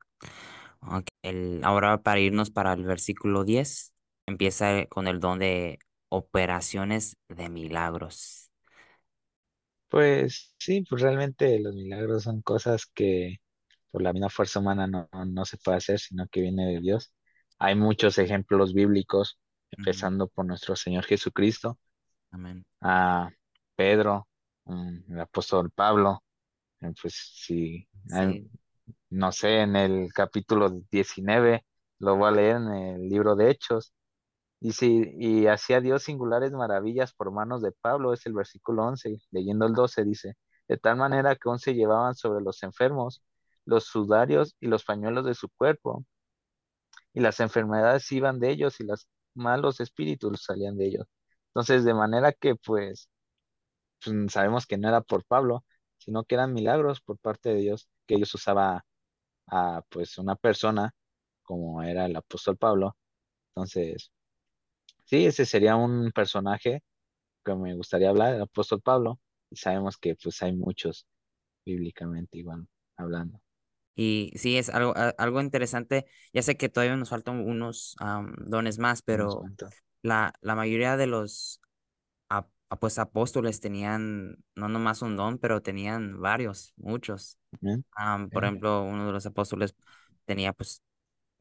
[1.22, 3.92] El, ahora para irnos para el versículo 10
[4.26, 8.50] empieza con el don de operaciones de milagros.
[9.88, 13.36] Pues sí, pues realmente los milagros son cosas que
[13.90, 17.12] por la misma fuerza humana no, no se puede hacer, sino que viene de Dios.
[17.58, 19.38] Hay muchos ejemplos bíblicos,
[19.72, 21.78] empezando por nuestro Señor Jesucristo,
[22.32, 22.64] Amén.
[22.80, 23.30] a
[23.76, 24.28] Pedro,
[24.64, 26.22] mm, el apóstol Pablo,
[26.80, 28.50] eh, pues sí, hay
[29.10, 31.64] no sé, en el capítulo 19
[32.00, 33.92] lo voy a leer en el libro de Hechos.
[34.60, 39.66] Dice, y hacía Dios singulares maravillas por manos de Pablo, es el versículo 11 leyendo
[39.66, 40.34] el 12 dice,
[40.68, 43.22] de tal manera que aún se llevaban sobre los enfermos
[43.64, 46.04] los sudarios y los pañuelos de su cuerpo,
[47.12, 51.06] y las enfermedades iban de ellos y los malos espíritus salían de ellos.
[51.48, 53.08] Entonces, de manera que pues,
[54.04, 55.64] pues, sabemos que no era por Pablo,
[55.98, 58.84] sino que eran milagros por parte de Dios, que Dios usaba
[59.48, 60.92] a pues una persona
[61.42, 62.96] como era el apóstol Pablo.
[63.50, 64.12] Entonces,
[65.04, 66.82] sí, ese sería un personaje
[67.44, 71.06] que me gustaría hablar, el apóstol Pablo, y sabemos que pues hay muchos
[71.66, 73.40] bíblicamente igual hablando.
[73.94, 76.06] Y sí, es algo, algo interesante.
[76.32, 79.50] Ya sé que todavía nos faltan unos am, dones más, pero
[80.02, 81.60] la, la mayoría de los
[82.76, 87.38] pues, apóstoles tenían no nomás un don, pero tenían varios, muchos.
[87.92, 89.74] Am, por ejemplo, uno de los apóstoles
[90.24, 90.82] tenía, pues,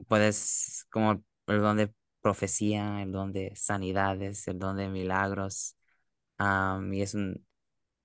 [0.08, 5.76] puedes, como el don de profecía, el don de sanidades, el don de milagros.
[6.92, 7.46] y es un,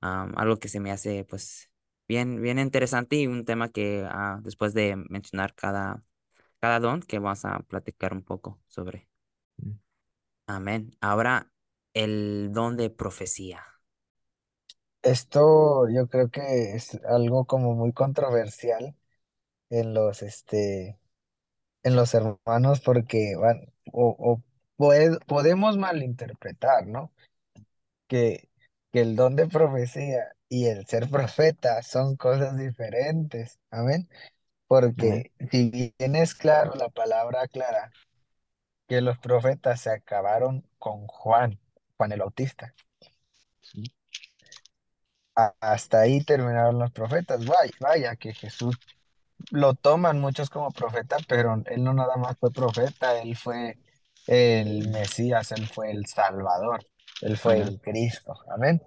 [0.01, 1.69] algo que se me hace, pues,
[2.07, 6.03] bien, bien interesante y un tema que ah, después de mencionar cada,
[6.59, 9.07] cada don, que vamos a platicar un poco sobre.
[10.47, 10.95] Amén.
[11.01, 11.51] Ahora,
[11.95, 13.63] el don de profecía.
[15.03, 18.95] Esto yo creo que es algo como muy controversial
[19.69, 20.99] en los, este,
[21.83, 24.43] en los hermanos porque van, o, o
[24.77, 27.13] puede- podemos malinterpretar, ¿no?
[28.07, 28.49] Que,
[28.93, 33.59] que el don de profecía y el ser profeta son cosas diferentes.
[33.71, 34.09] Amén.
[34.97, 35.25] Amén.
[35.27, 37.91] Porque si bien es claro, la palabra clara,
[38.87, 41.59] que los profetas se acabaron con Juan,
[41.97, 42.73] Juan el Bautista.
[43.61, 43.83] Sí.
[45.59, 47.45] Hasta ahí terminaron los profetas.
[47.45, 48.77] Vaya, vaya que Jesús
[49.51, 53.77] lo toman muchos como profeta, pero él no nada más fue profeta, él fue
[54.27, 56.85] el Mesías, él fue el Salvador,
[57.21, 57.67] él fue Amén.
[57.67, 58.33] el Cristo.
[58.49, 58.81] Amén.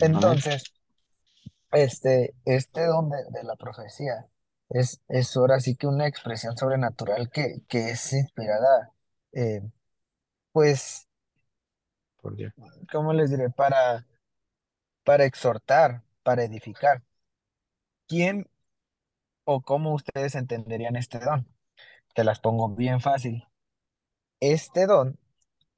[0.00, 0.14] Amén.
[0.14, 0.64] Entonces,
[1.72, 4.26] este, este don de, de la profecía
[4.68, 8.92] es, es ahora sí que una expresión sobrenatural que, que es inspirada,
[9.32, 9.62] eh,
[10.52, 11.08] pues,
[12.20, 12.52] Por Dios.
[12.92, 13.50] ¿cómo les diré?
[13.50, 14.06] Para,
[15.04, 17.02] para exhortar, para edificar.
[18.06, 18.46] ¿Quién
[19.44, 21.46] o cómo ustedes entenderían este don?
[22.14, 23.44] Te las pongo bien fácil.
[24.40, 25.18] Este don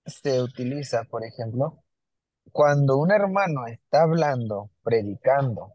[0.06, 1.82] se utiliza, por ejemplo,
[2.50, 5.72] cuando un hermano está hablando, predicando,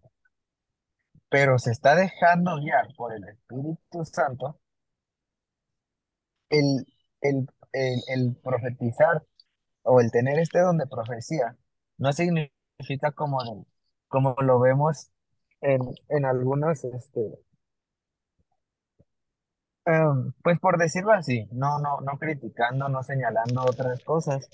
[1.29, 4.59] pero se está dejando guiar por el Espíritu Santo,
[6.49, 6.85] el,
[7.21, 9.23] el, el, el profetizar
[9.87, 11.57] o el tener este don de profecía
[11.97, 13.67] no significa como,
[14.07, 15.11] como lo vemos
[15.61, 17.39] en, en algunos, este,
[19.85, 24.49] em, pues por decirlo así, no, no, no criticando, no señalando otras cosas,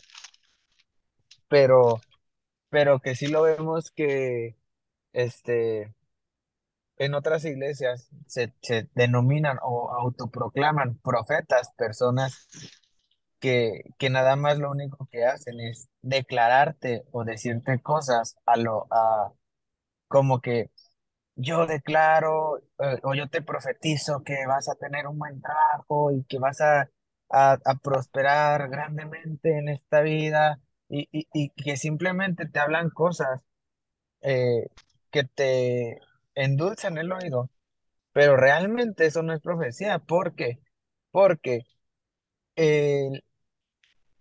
[1.47, 2.01] pero,
[2.69, 4.57] pero que sí lo vemos que
[5.13, 5.93] este,
[6.97, 12.47] en otras iglesias se, se denominan o autoproclaman profetas, personas
[13.43, 18.88] que, que nada más lo único que hacen es declararte o decirte cosas a lo,
[18.89, 19.34] a,
[20.08, 20.71] como que
[21.36, 26.23] yo declaro eh, o yo te profetizo que vas a tener un buen trabajo y
[26.25, 26.89] que vas a,
[27.29, 33.41] a, prosperar grandemente en esta vida y, y, y que simplemente te hablan cosas
[34.21, 34.67] eh,
[35.12, 35.99] que te
[36.36, 37.49] endulzan el oído,
[38.13, 39.99] pero realmente eso no es profecía.
[39.99, 40.60] ¿Por qué?
[41.12, 41.63] Porque
[42.56, 43.21] eh,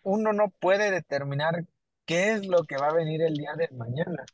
[0.03, 1.67] uno no puede determinar
[2.07, 4.25] qué es lo que va a venir el día de mañana,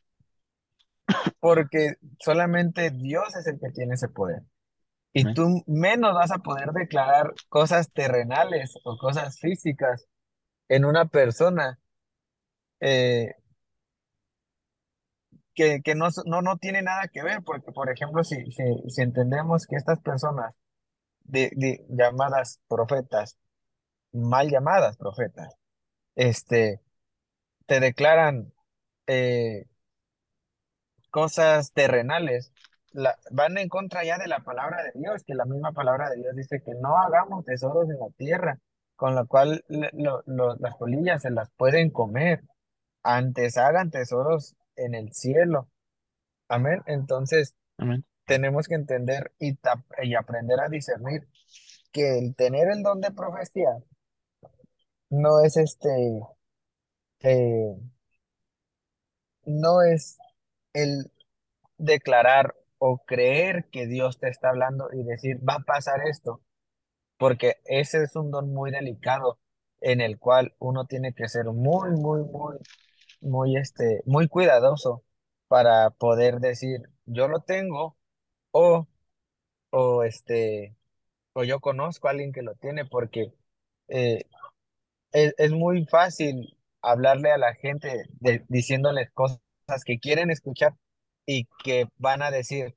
[1.41, 4.43] porque solamente Dios es el que tiene ese poder.
[5.13, 10.07] Y tú menos vas a poder declarar cosas terrenales o cosas físicas
[10.69, 11.79] en una persona
[12.81, 13.35] eh,
[15.55, 19.03] que, que no, no, no tiene nada que ver, porque por ejemplo, si, si, si
[19.03, 20.55] entendemos que estas personas
[21.21, 23.37] de, de llamadas profetas,
[24.13, 25.55] mal llamadas profetas,
[26.17, 26.81] este,
[27.67, 28.53] te declaran
[29.07, 29.67] eh,
[31.11, 32.53] cosas terrenales,
[32.93, 36.17] la, van en contra ya de la palabra de Dios, que la misma palabra de
[36.17, 38.59] Dios dice que no hagamos tesoros en la tierra,
[38.97, 42.43] con lo cual le- lo- lo- las polillas se las pueden comer,
[43.03, 45.69] antes hagan tesoros en el cielo.
[46.49, 46.83] Amén.
[46.87, 48.05] Entonces, Amén.
[48.27, 49.59] tenemos que entender y,
[50.03, 51.29] y aprender a discernir
[51.93, 53.71] que el tener el don de profecía
[55.11, 56.21] no es este,
[57.23, 57.77] eh,
[59.47, 60.19] no es
[60.73, 61.11] el
[61.79, 66.43] declarar o creer que Dios te está hablando y decir, va a pasar esto,
[67.19, 69.41] porque ese es un don muy delicado
[69.81, 72.57] en el cual uno tiene que ser muy, muy, muy,
[73.21, 75.05] muy, este, muy cuidadoso
[75.49, 77.97] para poder decir, yo lo tengo
[78.53, 78.89] o,
[79.71, 80.77] o este,
[81.35, 83.33] o yo conozco a alguien que lo tiene, porque
[83.89, 84.25] eh,
[85.13, 89.41] es, es muy fácil hablarle a la gente de- diciéndoles cosas
[89.85, 90.75] que quieren escuchar
[91.27, 92.77] y que van a decir,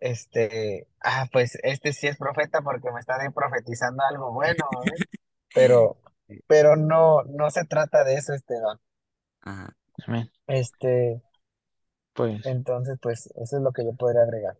[0.00, 5.00] este, ah, pues este sí es profeta porque me está profetizando algo bueno, ¿eh?
[5.52, 5.98] Pero,
[6.48, 8.78] pero no, no se trata de eso, Esteban.
[9.40, 9.76] Ajá.
[10.06, 10.32] Amén.
[10.46, 11.20] Este,
[12.14, 14.56] Pues, entonces, pues, eso es lo que yo podría agregar.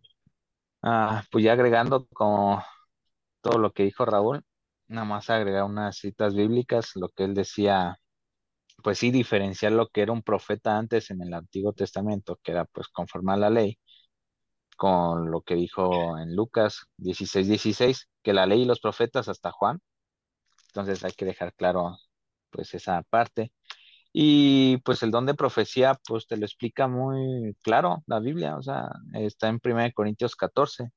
[0.81, 2.63] ah, pues ya agregando como
[3.41, 4.43] todo lo que dijo Raúl,
[4.93, 7.97] nada más agregar unas citas bíblicas, lo que él decía,
[8.83, 12.65] pues sí, diferenciar lo que era un profeta antes en el Antiguo Testamento, que era
[12.65, 13.79] pues conformar la ley,
[14.77, 19.51] con lo que dijo en Lucas 16, 16, que la ley y los profetas hasta
[19.51, 19.81] Juan.
[20.67, 21.97] Entonces hay que dejar claro
[22.51, 23.53] pues esa parte.
[24.13, 28.63] Y pues el don de profecía, pues te lo explica muy claro la Biblia, o
[28.63, 30.91] sea, está en 1 Corintios 14,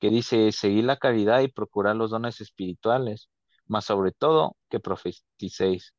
[0.00, 3.30] que dice, seguir la caridad y procurar los dones espirituales,
[3.66, 5.94] más sobre todo que profeticéis,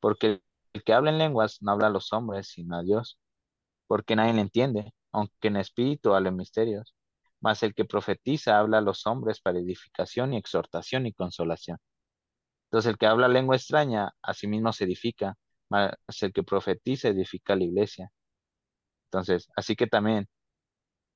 [0.00, 0.42] porque
[0.72, 3.18] el que habla en lenguas no habla a los hombres, sino a Dios,
[3.86, 6.94] porque nadie le entiende, aunque en espíritu hable misterios,
[7.40, 11.78] mas el que profetiza habla a los hombres para edificación y exhortación y consolación.
[12.66, 15.36] Entonces el que habla lengua extraña, a sí mismo se edifica,
[15.70, 18.10] mas el que profetiza edifica la iglesia.
[19.06, 20.28] Entonces, así que también,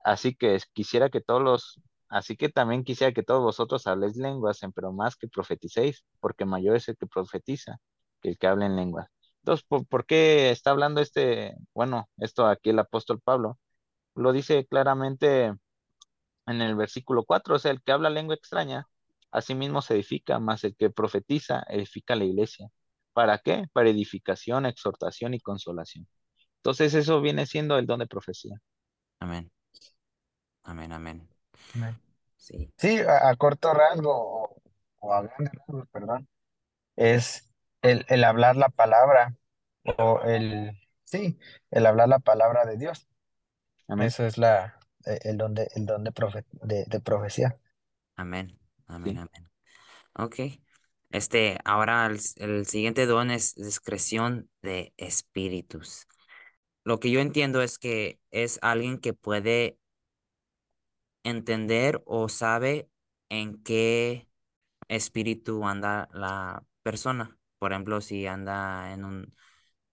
[0.04, 1.80] así que quisiera que todos los,
[2.12, 6.76] así que también quisiera que todos vosotros habléis lenguas, pero más que profeticéis, porque mayor
[6.76, 7.78] es el que profetiza
[8.20, 9.08] que el que habla en lenguas.
[9.42, 13.58] Entonces, ¿por, qué está hablando este, bueno, esto aquí el apóstol Pablo?
[14.14, 15.54] Lo dice claramente
[16.46, 18.86] en el versículo 4, o sea, el que habla lengua extraña,
[19.30, 22.68] asimismo se edifica, más el que profetiza edifica la iglesia.
[23.12, 23.66] ¿Para qué?
[23.72, 26.06] Para edificación, exhortación y consolación.
[26.58, 28.60] Entonces eso viene siendo el don de profecía.
[29.20, 29.50] Amén.
[30.64, 31.31] Amén, amén.
[32.36, 32.72] Sí.
[32.76, 34.62] Sí, a, a corto rasgo, o,
[35.00, 36.28] o a grande rasgo, perdón,
[36.96, 37.50] es
[37.82, 39.36] el, el hablar la palabra,
[39.98, 40.72] o el,
[41.04, 41.38] sí,
[41.70, 43.08] el hablar la palabra de Dios.
[43.88, 44.06] Amén.
[44.08, 47.56] Eso es la, eh, el don de, el don de, profe- de, de profecía.
[48.16, 48.58] Amén.
[48.86, 49.18] Amén, Sí.
[49.18, 49.50] amén.
[50.14, 50.36] Ok.
[51.10, 56.06] Este, ahora el, el siguiente don es discreción de espíritus.
[56.84, 59.78] Lo que yo entiendo es que es alguien que puede
[61.24, 62.88] entender o sabe
[63.28, 64.28] en qué
[64.88, 67.38] espíritu anda la persona.
[67.58, 69.34] Por ejemplo, si anda en un,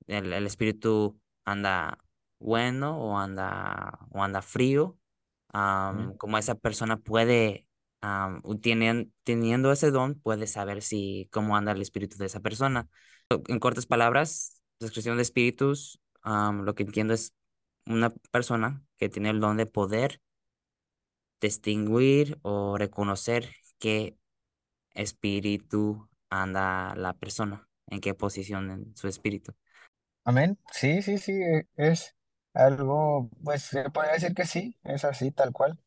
[0.07, 1.99] el, el espíritu anda
[2.39, 4.97] bueno o anda, o anda frío,
[6.17, 7.67] como esa persona puede,
[9.23, 12.87] teniendo ese don, puede saber si cómo anda el espíritu de esa persona.
[13.47, 17.33] En cortas palabras, descripción de espíritus, lo que entiendo es
[17.85, 20.21] una persona que tiene el don de poder
[21.41, 24.17] distinguir o reconocer qué
[24.91, 29.53] espíritu anda la persona, en qué posición en su espíritu.
[30.23, 30.57] Amén.
[30.71, 32.15] Sí, sí, sí, e- es
[32.53, 35.79] algo, pues se podría decir que sí, es así, tal cual.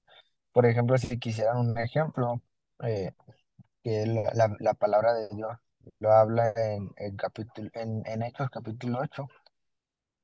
[0.53, 2.43] Por ejemplo, si quisieran un ejemplo,
[2.85, 3.13] eh,
[3.85, 5.59] que la, la- la palabra de Dios
[6.01, 9.29] lo habla en, en, capítulo, en, en Hechos capítulo 8,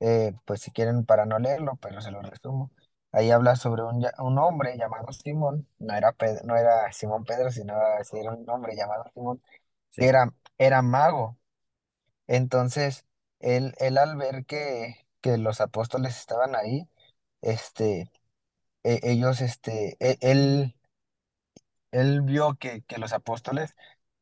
[0.00, 2.72] eh, pues si quieren para no leerlo, pero se lo resumo.
[3.12, 7.24] Ahí habla sobre un, ya- un hombre llamado Simón, no era, Pedro, no era Simón
[7.24, 9.42] Pedro, sino era, sí era un hombre llamado Simón,
[9.96, 10.08] que Sí.
[10.08, 11.38] era, era mago.
[12.26, 13.06] Entonces,
[13.40, 16.88] él, él al ver que, que los apóstoles estaban ahí,
[17.42, 18.10] este,
[18.84, 20.76] e- ellos, este, e- él,
[21.92, 23.74] él vio que, que los apóstoles,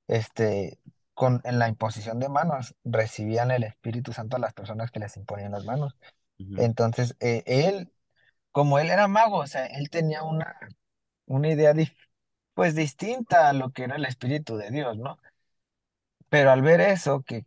[0.08, 0.80] este,
[1.14, 5.16] con, en la imposición de manos, recibían el Espíritu Santo a las personas que les
[5.18, 5.96] imponían las manos.
[6.38, 7.92] Ujú, Entonces, eh, él,
[8.56, 10.58] como él era mago, o sea, él tenía una,
[11.26, 11.96] una idea, dif-
[12.54, 15.18] pues, distinta a lo que era el Espíritu de Dios, ¿no?
[16.28, 17.44] Pero al ver eso, que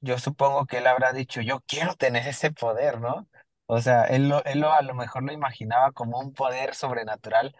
[0.00, 3.28] yo supongo que él habrá dicho, yo quiero tener ese poder, ¿no?
[3.66, 7.56] O sea, él, lo, él lo- a lo mejor lo imaginaba como un poder sobrenatural,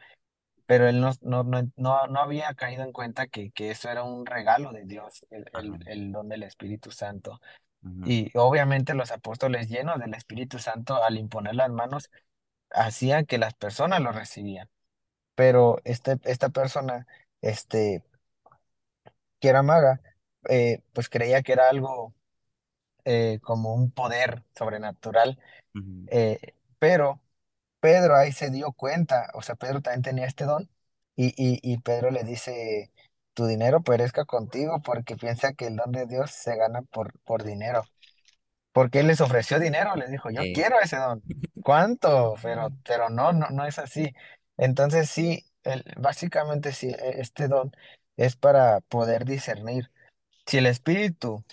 [0.66, 4.04] pero él no, no, no, no, no había caído en cuenta que, que eso era
[4.04, 7.40] un regalo de Dios, el, ajá, el, el don del Espíritu Santo.
[8.04, 12.10] Y obviamente los apóstoles llenos del Espíritu Santo, al imponer las manos,
[12.72, 14.68] hacían que las personas lo recibían.
[15.36, 17.06] Pero este, esta persona,
[17.42, 18.04] este,
[19.40, 20.00] que era maga,
[20.48, 22.14] eh, pues creía que era algo
[23.04, 25.38] eh, como un poder sobrenatural,
[25.74, 26.40] ujú, eh,
[26.78, 27.22] pero
[27.80, 30.70] Pedro ahí se dio cuenta, o sea, Pedro también tenía este don,
[31.16, 32.92] y, y, y Pedro le dice,
[33.34, 37.44] tu dinero perezca contigo porque piensa que el don de Dios se gana por, por
[37.44, 37.88] dinero,
[38.72, 41.22] porque él les ofreció dinero, les dijo, yo sí, quiero ese don,
[41.62, 42.34] ¿cuánto?
[42.42, 44.14] Pero, pero no, no, no es así.
[44.56, 47.72] Entonces sí, el- básicamente sí, e- este don
[48.16, 49.90] es para poder discernir
[50.46, 51.44] si el espíritu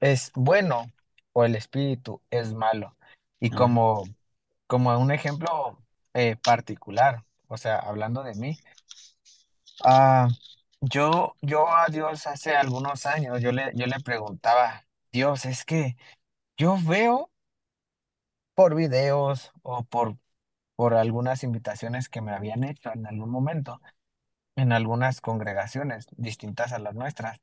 [0.00, 0.90] es bueno
[1.32, 2.96] o el espíritu es malo.
[3.40, 4.04] Y como,
[4.66, 5.82] como un ejemplo
[6.14, 8.58] eh, particular, o sea, hablando de mí,
[9.84, 10.28] ah,
[10.80, 15.96] yo, yo a Dios hace algunos años, yo le, yo le preguntaba, Dios, es que
[16.56, 17.30] yo veo
[18.54, 20.16] por videos o por,
[20.76, 23.80] por algunas invitaciones que me habían hecho en algún momento,
[24.56, 27.40] en algunas congregaciones distintas a las nuestras,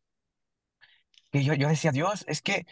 [1.32, 2.66] que yo, yo decía, Dios, es que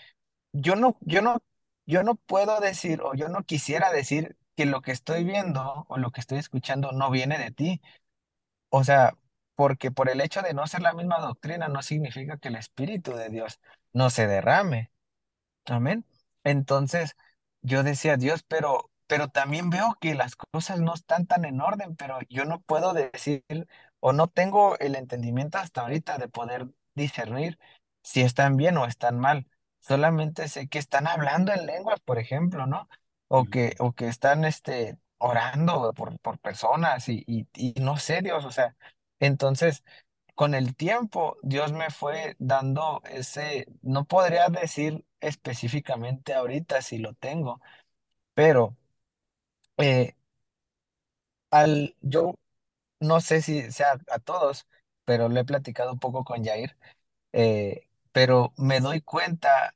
[0.54, 1.40] yo no, yo no,
[1.86, 5.98] yo no puedo decir o yo no quisiera decir que lo que estoy viendo o
[5.98, 7.82] lo que estoy escuchando no viene de ti.
[8.70, 9.14] O sea,
[9.56, 13.14] porque por el hecho de no ser la misma doctrina no significa que el Espíritu
[13.14, 13.60] de Dios
[13.94, 14.92] no se derrame.
[15.66, 16.06] Amén.
[16.44, 17.16] Entonces,
[17.62, 21.96] yo decía, Dios, pero, pero también veo que las cosas no están tan en orden,
[21.96, 23.44] pero yo no puedo decir
[24.00, 27.60] o no tengo el entendimiento hasta ahorita de poder discernir
[28.04, 29.48] si están bien o están mal.
[29.80, 32.88] Solamente sé que están hablando en lenguas, por ejemplo, ¿no?
[33.28, 38.22] O que, o que están este, orando por, por personas y, y, y no sé,
[38.22, 38.76] Dios, o sea,
[39.20, 39.84] entonces
[40.36, 47.14] con el tiempo, Dios me fue dando ese, no podría decir específicamente ahorita si lo
[47.16, 47.62] tengo,
[48.36, 48.78] pero
[49.78, 50.16] eh,
[51.52, 52.36] al, yo
[53.00, 54.68] no sé si sea a todos,
[55.06, 56.78] pero lo he platicado un poco con Jair,
[57.34, 59.76] eh, pero me doy cuenta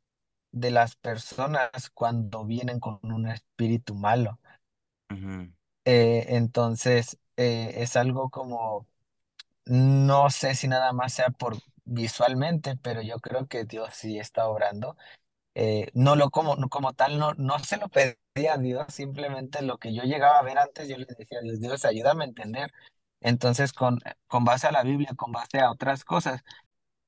[0.52, 4.40] de las personas cuando vienen con un espíritu malo.
[5.12, 5.54] ujú,
[5.86, 8.88] Eh, entonces, eh, es algo como,
[9.66, 14.48] no sé si nada más sea por visualmente, pero yo creo que Dios sí está
[14.50, 14.98] obrando
[15.56, 19.78] eh, no lo como, como tal, no, no se lo pedía a Dios, simplemente lo
[19.78, 22.72] que yo llegaba a ver antes, yo le decía a Dios, Dios, ayúdame a entender.
[23.22, 26.44] Entonces, con, con base a la Biblia, con base a otras cosas,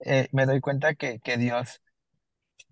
[0.01, 1.81] eh, me doy cuenta que, que Dios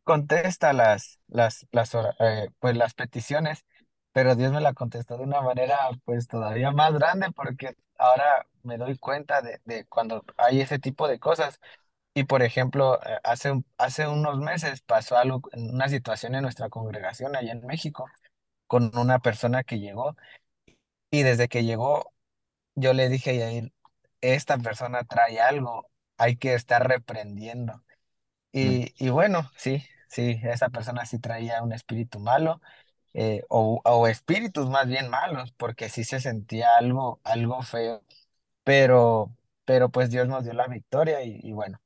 [0.03, 3.65] contesta las, las, las, eh, pues, las peticiones,
[4.11, 8.77] pero Dios me la contestó de una manera pues todavía más grande porque ahora me
[8.77, 11.59] doy cuenta de, de cuando hay ese tipo de cosas.
[12.15, 16.69] Y por ejemplo, eh, hace, un- hace unos meses pasó algo, una situación en nuestra
[16.69, 18.05] congregación allá en México
[18.67, 20.15] con una persona que llegó
[21.11, 22.13] y desde que llegó
[22.75, 23.73] yo le dije a Yair,
[24.21, 27.83] esta persona trae algo, hay que estar reprendiendo.
[28.61, 32.61] Mm, Y, y bueno, sí, sí, esa persona sí traía un espíritu malo
[33.13, 38.03] eh, o, o espíritus más bien malos porque sí se sentía algo, algo feo,
[38.65, 39.35] pero,
[39.65, 41.81] pero pues Dios nos dio la victoria y, y bueno.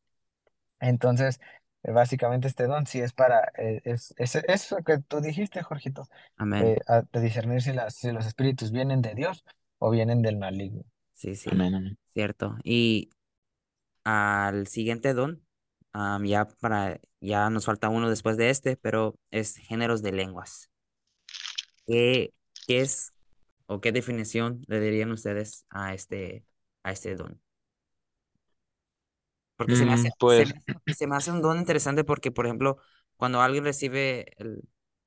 [0.80, 1.40] Entonces,
[1.84, 6.08] eh, básicamente este don sí es para, eh, es, es eso que tú dijiste, Jorgito,
[6.38, 6.68] Amén.
[6.68, 9.44] eh, a- de discernir si, las, si los espíritus vienen de Dios
[9.80, 10.84] o vienen del maligno.
[11.14, 11.98] Sí, sí, amén, amén.
[12.14, 12.58] cierto.
[12.64, 13.10] Y
[14.04, 15.46] al siguiente don,
[15.94, 20.70] am, ya para, ya nos falta uno después de este, pero es géneros de lenguas.
[21.86, 22.34] ¿Qué,
[22.68, 23.14] qué es
[23.68, 26.46] o qué definición le dirían ustedes a este,
[26.84, 27.42] a este don?
[29.58, 30.54] Porque se me Mm, hace, se pues, me,
[30.94, 32.78] se me hace un don interesante porque, por ejemplo,
[33.18, 34.62] cuando alguien recibe el,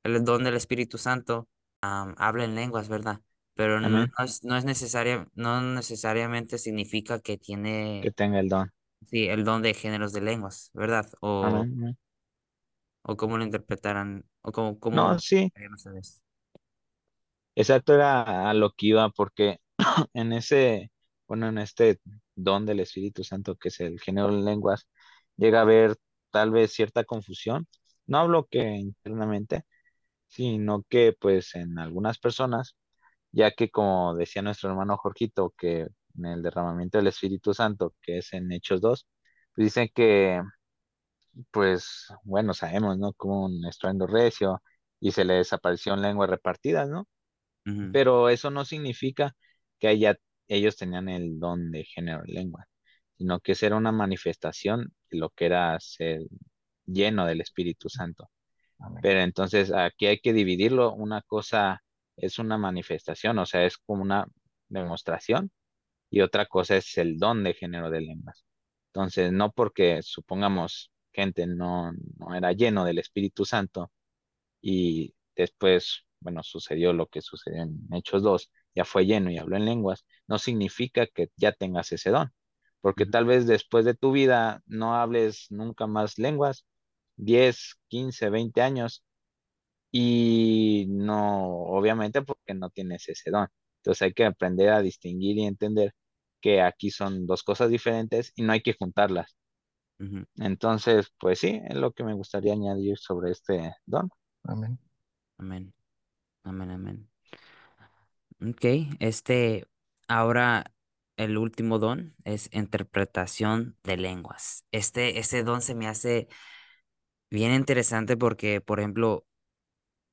[0.04, 1.48] el don del Espíritu Santo,
[1.82, 3.20] am, habla en lenguas, ¿verdad?
[3.54, 7.38] Pero no amén, es, no es necesaria, no necesariamente significa que
[8.00, 8.70] que tiene, tenga el don.
[9.06, 11.06] sí, el don de géneros de lenguas, ¿verdad?
[11.20, 11.96] O, Amén, amén.
[13.02, 15.52] o cómo lo interpretarán, o cómo, cómo No, sí,
[17.54, 19.58] exacto era a lo que iba, porque
[20.14, 20.90] en ese,
[21.28, 22.00] bueno, en este
[22.44, 24.88] don del Espíritu Santo, que es el género de lenguas,
[25.36, 25.96] llega a haber
[26.30, 27.68] tal vez cierta confusión.
[28.06, 29.64] No hablo que internamente,
[30.28, 32.76] sino que pues en algunas personas,
[33.32, 38.18] ya que como decía nuestro hermano Jorgito, que en el derramamiento del Espíritu Santo, que
[38.18, 39.08] es en Hechos 2,
[39.54, 40.42] pues dicen que,
[41.50, 43.12] pues, bueno, sabemos, ¿no?
[43.14, 44.62] Como un estruendo recio
[45.00, 47.08] y se le desapareció en lenguas repartidas, ¿no?
[47.90, 49.36] Pero eso no significa
[49.78, 50.16] que haya-
[50.50, 52.66] ellos tenían el don de género de lengua,
[53.16, 56.22] sino que esa era una manifestación de lo que era ser
[56.86, 58.30] lleno del Espíritu Santo.
[58.78, 59.00] Amén.
[59.02, 60.92] Pero entonces aquí hay que dividirlo.
[60.94, 61.82] Una cosa
[62.16, 64.26] es una manifestación, o sea, es como una
[64.68, 65.50] demostración,
[66.10, 68.44] y otra cosa es el don de género de lenguas.
[68.88, 73.92] Entonces, no porque supongamos gente no, no era lleno del Espíritu Santo,
[74.60, 79.56] y después, bueno, sucedió lo que sucedió en Hechos 2, ya fue lleno y habló
[79.56, 82.32] en lenguas, no significa que ya tengas ese don,
[82.80, 86.66] porque tal vez después de tu vida no hables nunca más lenguas,
[87.16, 89.04] 10 15 20 años,
[89.90, 93.48] y no, obviamente porque no tienes ese don.
[93.78, 95.94] Entonces hay que aprender a distinguir y entender
[96.40, 99.36] que aquí son dos cosas diferentes y no hay que juntarlas.
[100.36, 104.08] Entonces, pues sí, es lo que me gustaría añadir sobre este don.
[104.44, 104.78] Amén.
[105.38, 105.72] Amén,
[106.44, 107.10] amén, amén.
[108.42, 108.64] Ok,
[109.00, 109.66] este,
[110.08, 110.72] ahora
[111.16, 114.64] el último don es interpretación de lenguas.
[114.72, 116.28] Este, ese don se me hace
[117.30, 119.26] bien interesante porque, por ejemplo,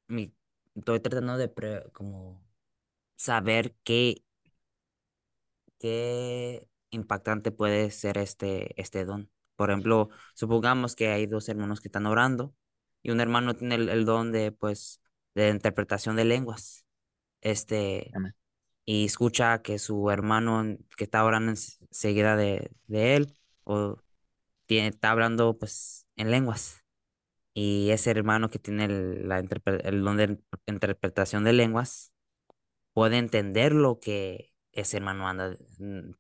[0.07, 0.33] mi,
[0.75, 2.43] estoy tratando de pre- como
[3.17, 4.23] saber qué,
[5.79, 9.31] qué impactante puede ser este, este don.
[9.55, 12.55] Por ejemplo, supongamos que hay dos hermanos que están orando
[13.01, 15.01] y un hermano tiene el, el don de, pues,
[15.35, 16.85] de interpretación de lenguas.
[17.41, 18.35] Este, Amén.
[18.85, 23.97] y escucha que su hermano que está orando enseguida de, de él o
[24.65, 26.83] tiene, está hablando pues en lenguas.
[27.53, 32.13] Y ese hermano que tiene el, la el don de interpretación de lenguas
[32.93, 35.55] puede entender lo que ese hermano anda,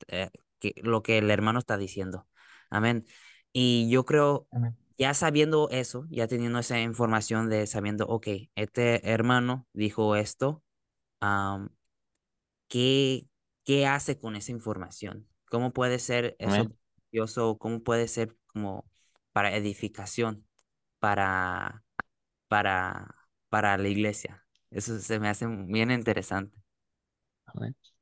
[0.07, 2.27] eh, que, lo que el hermano está diciendo.
[2.69, 3.05] Amén.
[3.53, 4.75] Y yo creo, Amén.
[4.97, 10.63] ya sabiendo eso, ya teniendo esa información de sabiendo, ok, este hermano dijo esto,
[12.67, 13.27] ¿qué,
[13.63, 15.27] qué hace con esa información?
[15.49, 16.63] ¿Cómo puede ser eso
[17.11, 17.57] beneficioso?
[17.57, 18.89] ¿Cómo puede ser como
[19.31, 20.45] para edificación,
[20.99, 21.83] para,
[22.47, 23.15] para,
[23.49, 24.45] para la iglesia?
[24.71, 26.57] Eso se me hace bien interesante.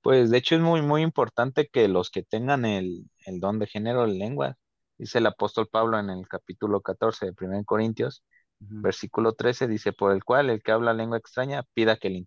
[0.01, 3.68] Pues de hecho es muy, muy importante que los que tengan el, el don de
[3.68, 4.57] género de lengua,
[4.97, 8.24] dice el apóstol Pablo en el capítulo 14 de 1 Corintios,
[8.59, 12.18] versículo 13, dice, por el cual el que habla lengua extraña pida que le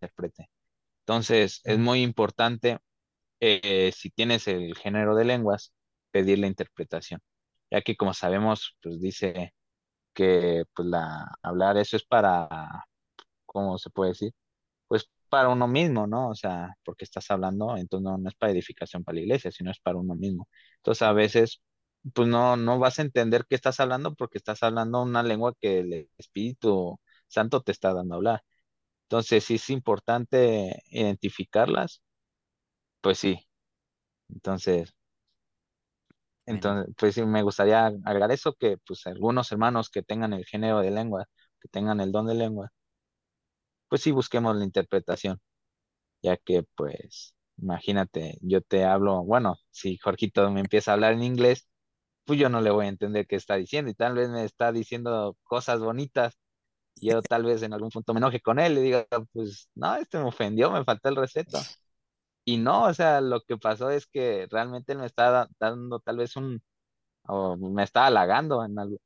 [0.00, 0.50] interprete.
[1.02, 2.78] Entonces es muy importante,
[3.40, 5.74] eh, si tienes el género de lenguas,
[6.10, 7.20] pedir la interpretación,
[7.70, 9.54] ya que como sabemos, pues dice
[10.14, 12.48] que pues la, hablar eso es para,
[13.46, 14.32] ¿cómo se puede decir?
[14.88, 16.30] pues para uno mismo, ¿no?
[16.30, 19.70] O sea, porque estás hablando, entonces no, no es para edificación para la iglesia, sino
[19.70, 20.48] es para uno mismo.
[20.78, 21.62] Entonces a veces,
[22.14, 25.80] pues no, no vas a entender qué estás hablando porque estás hablando una lengua que
[25.80, 28.42] el Espíritu Santo te está dando a hablar.
[29.10, 32.02] Entonces, sí es importante identificarlas,
[33.00, 33.46] pues sí.
[34.30, 34.94] Entonces,
[36.46, 40.80] entonces, pues sí, me gustaría agregar eso, que pues algunos hermanos que tengan el género
[40.80, 41.26] de lengua,
[41.60, 42.70] que tengan el don de lengua,
[43.88, 45.40] pues sí busquemos la interpretación.
[46.22, 51.22] ya que pues imagínate, yo te hablo, bueno, si Jorgito me empieza a hablar en
[51.24, 51.68] inglés,
[52.24, 54.72] pues yo no le voy a entender qué está diciendo y tal vez me está
[54.72, 56.38] diciendo cosas bonitas
[56.96, 60.18] yo tal vez en algún punto me enoje con él y diga, pues no, este
[60.18, 61.66] me ofendió, me faltó el respeto.
[62.44, 66.00] Y no, o sea, lo que pasó es que realmente él me está da- dando
[66.00, 66.62] tal vez un,
[67.24, 68.98] o me está halagando en algo.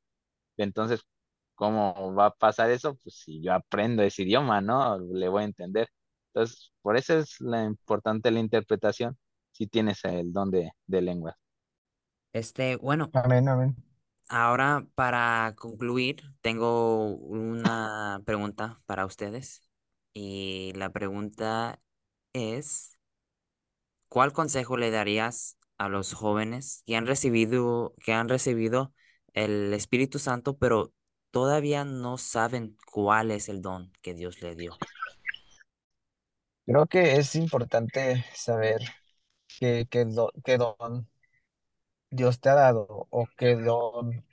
[0.56, 1.02] Entonces,
[1.56, 2.96] ¿cómo va a pasar eso?
[3.02, 4.98] Pues si yo aprendo ese idioma, ¿no?
[5.00, 5.88] Le voy a entender.
[6.34, 9.18] Entonces, por eso es la importante la interpretación,
[9.52, 11.36] si tienes el don de, de lengua.
[12.34, 13.76] Este, bueno, Amén, amén.
[14.28, 19.62] Ahora para concluir, tengo una pregunta para ustedes.
[20.12, 21.80] Y la pregunta
[22.32, 22.98] es,
[24.08, 28.94] ¿cuál consejo le darías a los jóvenes que han recibido, que han recibido
[29.34, 30.92] el Espíritu Santo, pero
[31.30, 34.82] todavía no saben cuál es el don que Dios le dio?
[36.66, 38.80] Creo que es importante saber
[39.60, 41.08] qué, qué, do- qué don
[42.10, 44.24] Dios te ha dado o qué don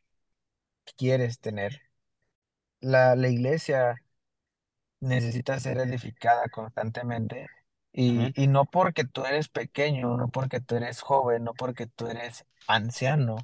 [0.97, 1.81] quieres tener.
[2.81, 3.95] La, la iglesia
[4.99, 7.47] necesita ser edificada constantemente
[7.93, 12.07] y, y no porque tú eres pequeño, no porque tú eres joven, no porque tú
[12.07, 13.37] eres anciano,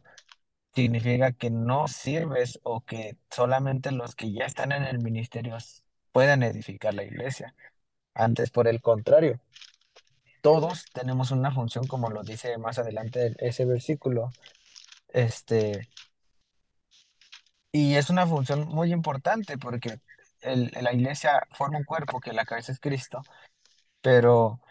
[0.76, 5.82] significa que no sirves o que solamente los que ya están en el ministerio s-
[6.12, 7.56] puedan edificar la iglesia.
[8.16, 9.40] Antes, por el contrario,
[10.48, 14.32] todos tenemos una función, como lo dice más adelante ese versículo,
[15.10, 15.90] este,
[17.72, 20.00] y es una función muy importante porque
[20.42, 23.22] el- la iglesia forma un cuerpo que la cabeza es Cristo
[24.02, 24.62] pero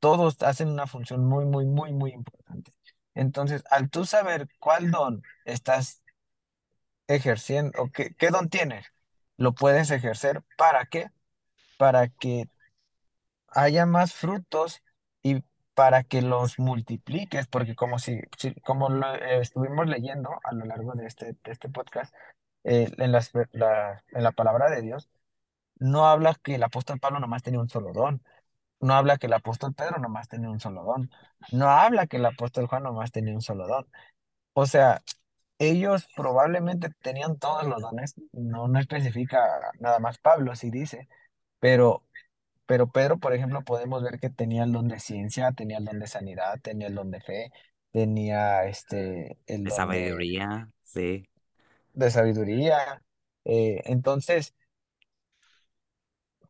[0.00, 2.72] todos hacen una función muy, muy, muy, muy importante.
[3.14, 6.02] Entonces, al tú saber cuál don estás
[7.08, 8.86] ejerciendo o qué, qué don tienes,
[9.36, 10.42] lo puedes ejercer.
[10.56, 11.10] ¿Para qué?
[11.78, 12.50] Para que
[13.48, 14.82] haya más frutos
[15.76, 20.66] para que los multipliques, porque como si, si- como lo eh, estuvimos leyendo a lo
[20.66, 22.14] largo de este, de este podcast,
[22.64, 23.20] eh, en la,
[24.12, 25.10] en la palabra de Dios,
[25.78, 28.22] no habla que el apóstol Pablo nomás tenía un solo don
[28.80, 31.10] No habla que el apóstol Pedro nomás tenía un solo don.
[31.52, 33.86] No habla que el apóstol Juan nomás tenía un solo don.
[34.54, 35.02] O sea,
[35.58, 38.14] ellos probablemente tenían todos los dones.
[38.32, 39.40] No, no especifica
[39.80, 41.08] nada más Pablo, sí dice.
[41.60, 42.04] Pero,
[42.66, 45.98] pero Pedro, por ejemplo, podemos ver que tenía el don de ciencia, tenía el don
[46.00, 47.52] de sanidad, tenía el don de fe,
[47.92, 51.28] tenía este, el De don de, sabiduría, sí.
[51.94, 53.02] de sabiduría.
[53.44, 54.54] Eh, entonces,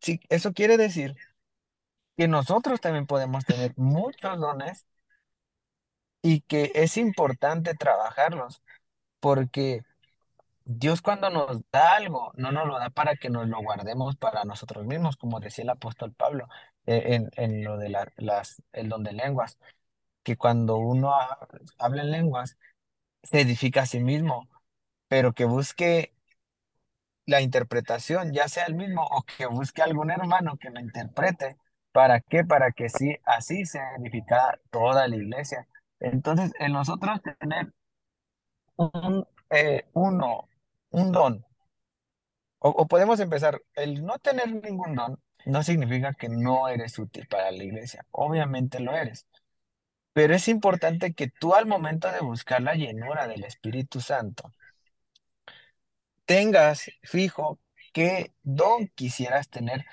[0.01, 1.17] sí, eso quiere decir
[2.17, 4.87] que nosotros también podemos tener muchos dones
[6.23, 8.63] y que es importante trabajarlos,
[9.21, 9.83] porque
[10.69, 14.45] Dios cuando nos da algo, no nos lo da para que nos lo guardemos para
[14.45, 16.49] nosotros mismos, como decía el apóstol Pablo
[16.87, 19.59] eh, en, en lo de la- las, el don de lenguas,
[20.25, 21.39] que cuando uno ha-
[21.79, 22.59] habla en lenguas,
[23.25, 24.49] se edifica a sí mismo,
[25.09, 26.15] pero que busque
[27.27, 31.57] la interpretación, ya sea el mismo o que busque algún hermano que lo interprete.
[31.93, 32.45] ¿Para qué?
[32.45, 35.67] Para que sí, así se edifica toda la iglesia.
[36.01, 37.73] Entonces, en nosotros tener
[38.77, 40.49] un, eh, uno,
[41.03, 41.45] un don,
[42.59, 47.51] o, podemos empezar, el no tener ningún don no significa que no eres útil para
[47.53, 48.05] la iglesia.
[48.11, 49.27] Obviamente lo eres.
[50.13, 54.53] Pero es importante que tú al momento de buscar la llenura del Espíritu Santo,
[56.25, 57.59] tengas fijo
[57.93, 59.85] qué don quisieras tener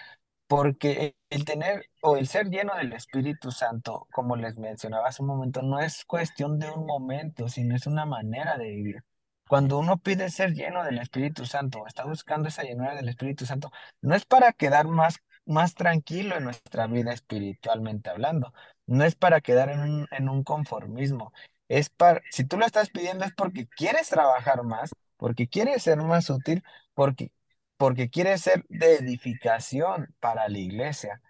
[0.48, 5.30] Porque el tener o el ser lleno del Espíritu Santo, como les mencionaba hace un
[5.30, 9.04] momento, no es cuestión de un momento, sino es una manera de vivir.
[9.48, 13.72] Cuando uno pide ser lleno del Espíritu Santo, está buscando esa llenura del Espíritu Santo,
[14.02, 18.54] no es para quedar más, más tranquilo en nuestra vida espiritualmente hablando,
[18.88, 21.34] no es para quedar en un, en un conformismo,
[21.68, 25.98] es para, si tú lo estás pidiendo es porque quieres trabajar más, porque quieres ser
[25.98, 26.64] más útil,
[26.94, 27.32] porque
[27.78, 31.22] porque quiere ser de edificación para la iglesia.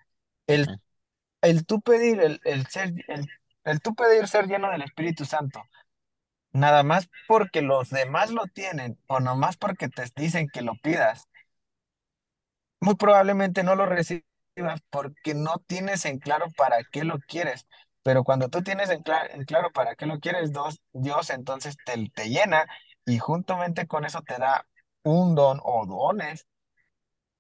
[0.47, 0.68] El,
[1.41, 3.28] el tú pedir, el, el ser, el,
[3.64, 5.64] el tú pedir ser lleno del Espíritu Santo,
[6.54, 11.28] nada más porque los demás lo tienen o nomás porque te dicen que lo pidas,
[12.82, 14.24] muy probablemente no lo recibas
[14.89, 17.68] porque no tienes en claro para qué lo quieres.
[18.04, 22.10] Pero cuando tú tienes en, en claro para qué lo quieres, dos- Dios entonces te,
[22.14, 22.66] te llena
[23.06, 24.68] y juntamente con eso te da
[25.04, 26.47] un don o dones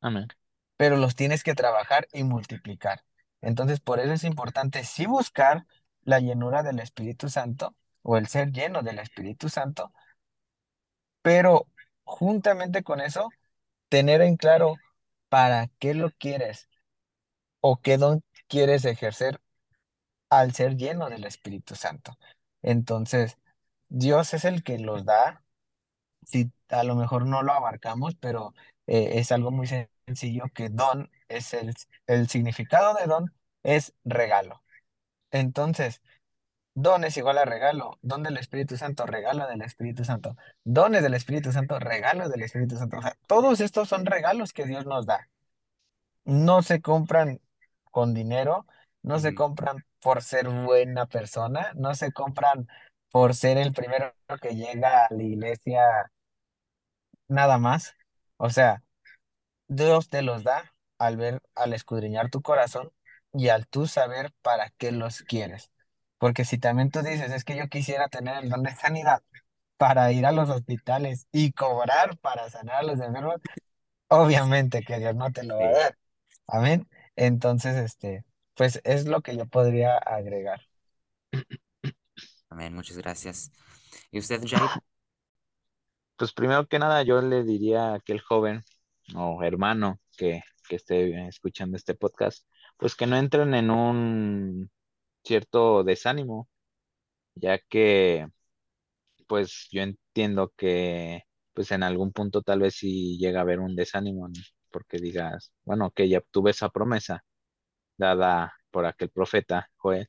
[0.01, 0.31] Amén.
[0.77, 3.03] pero los tienes que trabajar y multiplicar.
[3.41, 5.65] Entonces, por eso es importante sí buscar
[6.03, 9.93] la llenura del Espíritu Santo o el ser lleno del Espíritu Santo,
[11.21, 11.67] pero
[12.03, 13.29] juntamente con eso,
[13.89, 14.75] tener en claro
[15.29, 16.69] para qué lo quieres
[17.61, 19.41] o qué don quieres ejercer
[20.29, 22.17] al ser lleno del Espíritu Santo.
[22.61, 23.37] Entonces,
[23.89, 25.43] Dios es el que los da
[26.25, 28.53] sí, a lo mejor no lo abarcamos, pero
[28.87, 31.73] eh, es algo muy sen- sencillo que don es el,
[32.07, 33.33] el significado de don
[33.63, 34.63] es regalo.
[35.31, 36.01] Entonces,
[36.75, 37.97] don es igual a regalo.
[38.01, 40.35] Don del Espíritu Santo, regalo del Espíritu Santo.
[40.63, 42.97] Dones del Espíritu Santo, regalo del Espíritu Santo.
[42.97, 45.29] O sea, todos estos son regalos que Dios nos da.
[46.25, 47.41] No se compran
[47.91, 48.65] con dinero,
[49.03, 52.67] no se compran por ser buena persona, no se compran
[53.11, 56.11] por ser el primero que llega a la iglesia
[57.27, 57.95] nada más.
[58.37, 58.83] O sea,
[59.67, 62.91] Dios te los da al ver, al escudriñar tu corazón
[63.33, 65.72] y al tú saber para qué los quieres.
[66.23, 69.21] Porque si también tú dices, es que yo quisiera tener el don de sanidad
[69.75, 73.41] para ir a los hospitales y cobrar para sanar a los enfermos,
[74.07, 75.97] obviamente que Dios no te lo va a dar.
[76.47, 76.87] Amén.
[77.17, 78.23] Entonces, este,
[78.55, 80.61] pues es lo que yo podría agregar.
[82.49, 83.51] amén, muchas gracias.
[84.09, 84.69] ¿Y usted, Jair?
[86.15, 88.63] Pues primero que nada, yo le diría a aquel joven
[89.13, 92.47] o hermano que, que esté escuchando este podcast,
[92.77, 94.71] pues que no entren en un
[95.23, 96.49] cierto desánimo,
[97.35, 98.27] ya que
[99.27, 103.75] pues yo entiendo que pues en algún punto tal vez sí llega a haber un
[103.75, 104.27] desánimo.
[104.71, 107.23] Porque digas, bueno, que ya obtuve esa promesa
[107.97, 110.07] dada por aquel profeta Joel,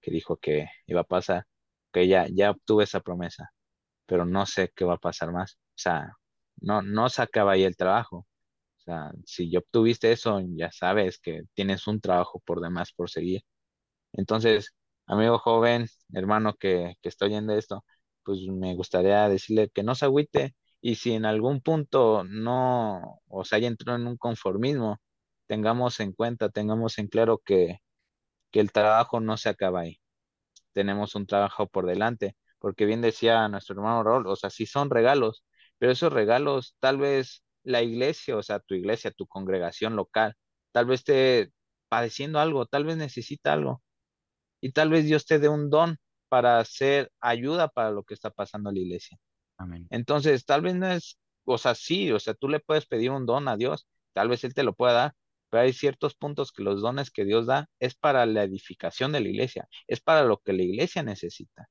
[0.00, 1.46] que dijo que iba a pasar,
[1.92, 3.50] que ya, ya obtuve esa promesa,
[4.06, 5.54] pero no sé qué va a pasar más.
[5.54, 6.12] O sea,
[6.60, 8.18] no, no se acaba ahí el trabajo.
[8.78, 13.10] O sea, si ya obtuviste eso, ya sabes que tienes un trabajo por demás por
[13.10, 13.42] seguir.
[14.16, 14.74] Entonces,
[15.06, 17.84] amigo joven, hermano que, que está oyendo esto,
[18.24, 23.44] pues me gustaría decirle que no se agüite y si en algún punto no, o
[23.44, 23.76] sea, ya en
[24.08, 24.98] un conformismo,
[25.46, 27.78] tengamos en cuenta, tengamos en claro que,
[28.50, 30.00] que el trabajo no se acaba ahí.
[30.72, 34.90] Tenemos un trabajo por delante, porque bien decía nuestro hermano Raúl, o sea, sí son
[34.90, 35.44] regalos,
[35.78, 40.34] pero esos regalos tal vez la iglesia, o sea, tu iglesia, tu congregación local,
[40.72, 41.52] tal vez esté
[41.88, 43.82] padeciendo algo, tal vez necesita algo
[44.60, 45.98] y tal vez Dios te dé un don
[46.28, 49.18] para hacer ayuda para lo que está pasando en la iglesia.
[49.58, 49.86] Amén.
[49.90, 53.26] Entonces, tal vez no es, o sea, sí, o sea, tú le puedes pedir un
[53.26, 55.14] don a Dios, tal vez Él te lo pueda dar,
[55.50, 59.20] pero hay ciertos puntos que los dones que Dios da es para la edificación de
[59.20, 61.68] la iglesia, es para lo que la iglesia necesita.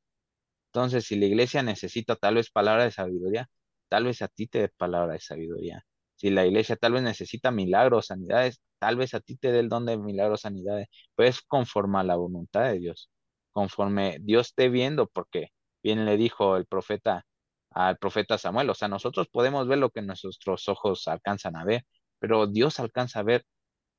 [0.73, 3.49] Entonces, si la iglesia necesita tal vez palabra de sabiduría,
[3.89, 5.86] tal vez a ti te dé palabra de sabiduría.
[6.16, 9.70] Si la iglesia tal vez necesita milagros, sanidades, tal vez a ti te dé el
[9.70, 13.09] don de milagros, sanidades, pues conforme a la voluntad de Dios,
[13.51, 15.49] conforme Dios esté viendo, porque
[15.84, 17.26] bien le dijo el profeta
[17.72, 21.84] al profeta Samuel, o sea, nosotros podemos ver lo que nuestros ojos alcanzan a ver,
[22.20, 23.43] pero Dios alcanza a ver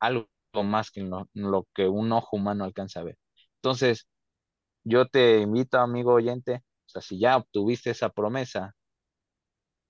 [0.01, 0.29] algo
[0.65, 3.19] más que lo, lo que un ojo humano alcanza a ver.
[3.57, 4.09] Entonces,
[4.85, 8.75] yo te invito, amigo oyente, o sea, si ya obtuviste esa promesa,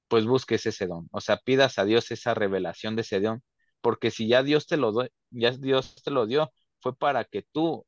[0.08, 3.42] pues busques ese don, o sea, pidas a Dios esa revelación de ese don,
[3.80, 7.42] porque si ya Dios te lo dio, ya Dios te lo dio, fue para que
[7.52, 7.86] tú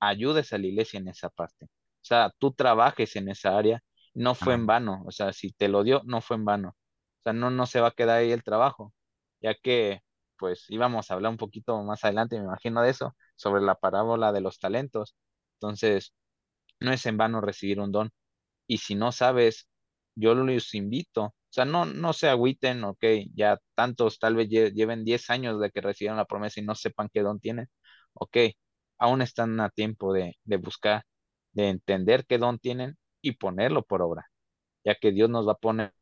[0.00, 1.66] ayudes a la iglesia en esa parte.
[1.66, 1.68] O
[2.08, 3.82] sea, tú trabajes en esa área,
[4.14, 6.70] no fue en vano, o sea, si te lo dio, no fue en vano.
[6.70, 8.94] O sea, no, no se va a quedar ahí el trabajo,
[9.40, 10.00] ya que,
[10.36, 14.32] pues, íbamos a hablar un poquito más adelante, me imagino, de eso, sobre la parábola
[14.32, 15.16] de los talentos.
[15.54, 16.14] Entonces,
[16.80, 18.10] no es en vano recibir un don.
[18.66, 19.68] Y si no sabes,
[20.14, 21.34] yo los invito.
[21.50, 25.60] O sea, no, no se agüiten, ok, ya tantos tal vez lle- lleven 10 años
[25.60, 27.68] de que recibieron la promesa y no sepan qué don tienen.
[28.14, 28.36] Ok,
[28.98, 31.04] aún están a tiempo de, de buscar,
[31.52, 34.26] de entender qué don tienen y ponerlo por obra,
[34.84, 35.92] ya que Dios nos va a poner,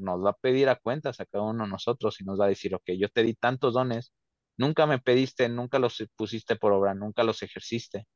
[0.00, 2.48] nos va a pedir a cuentas a cada uno de nosotros y nos va a
[2.48, 4.12] decir, ok, yo te di tantos dones,
[4.56, 8.06] nunca me pediste, nunca los pusiste por obra, nunca los ejerciste.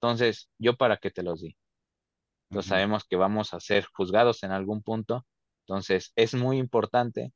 [0.00, 1.56] Entonces, ¿yo para qué te los di?
[2.50, 5.26] Entonces sabemos que vamos a ser juzgados en algún punto.
[5.68, 7.32] Entonces es muy importante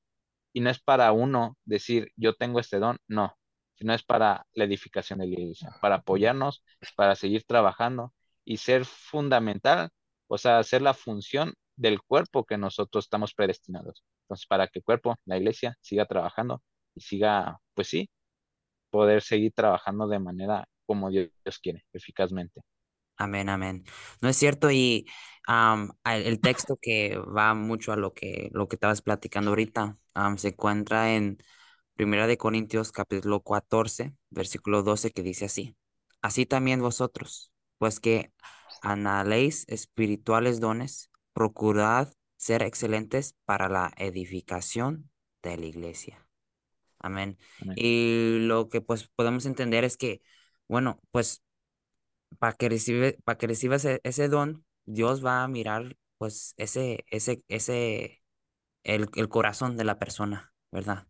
[0.53, 3.37] y no es para uno decir yo tengo este don, no,
[3.77, 6.65] sino es para la edificación de la iglesia, para apoyarnos,
[6.97, 8.13] para seguir trabajando
[8.45, 9.91] y ser fundamental,
[10.29, 14.05] o sea, hacer la función del cuerpo que nosotros estamos predestinados.
[14.25, 16.63] Entonces, para que el cuerpo, la iglesia, siga trabajando
[16.95, 18.11] y siga, pues sí,
[18.91, 21.31] poder seguir trabajando de manera como Dios
[21.63, 22.63] quiere, eficazmente.
[23.23, 23.85] Amén, amén.
[24.21, 25.07] No es cierto y
[26.05, 29.97] el texto que va mucho a lo que lo que estabas platicando ahorita
[30.37, 31.39] se encuentra en
[31.95, 35.77] Primera de Corintios capítulo 14 versículo 12 que dice así:
[36.21, 38.33] Así también vosotros, pues que
[38.83, 45.11] anheléis espirituales dones, procurad ser excelentes para la edificación
[45.43, 46.27] de la iglesia.
[46.99, 47.39] Amén.
[47.61, 47.77] Amén.
[47.79, 50.23] Y lo que pues podemos entender es que,
[50.67, 51.43] bueno, pues
[52.39, 57.05] para que recibe, para que recibas e- ese don, Dios va a mirar pues ese,
[57.11, 58.23] ese, ese,
[58.85, 61.07] el, el corazón de la persona, ¿verdad?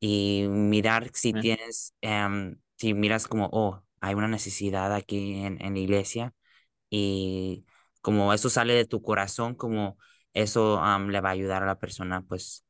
[0.00, 5.74] Y mirar si tienes, em, si miras como, oh, hay una necesidad aquí en, en
[5.74, 6.34] la iglesia
[6.90, 7.66] y
[8.02, 9.98] como eso sale de tu corazón, como
[10.34, 12.64] eso le va a ayudar a la persona, pues,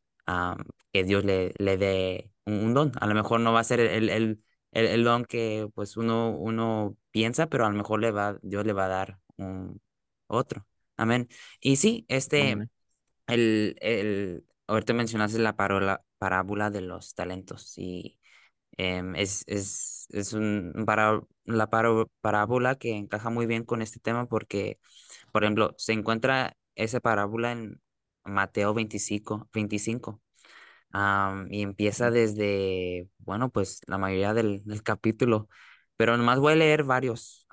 [0.92, 2.92] que Dios le, le dé un, un don.
[3.00, 4.42] A lo mejor no va a ser el, el,
[4.72, 8.66] el, el, don que pues uno, uno piensa, pero a lo mejor le va, Dios
[8.66, 9.80] le va a dar un,
[10.26, 10.66] otro.
[10.96, 11.28] Amén.
[11.60, 12.56] Y sí, este,
[13.26, 18.18] el, el, ahorita mencionaste la parola, parábola de los talentos y
[18.76, 24.00] em, es, es, es un, para, la paro, parábola que encaja muy bien con este
[24.00, 24.78] tema porque,
[25.32, 27.80] por ejemplo, se encuentra esa parábola en
[28.24, 30.20] Mateo 25, 25
[30.92, 35.48] Um, y empieza desde, bueno, pues la mayoría del, del capítulo.
[35.96, 37.46] Pero nomás voy a leer varios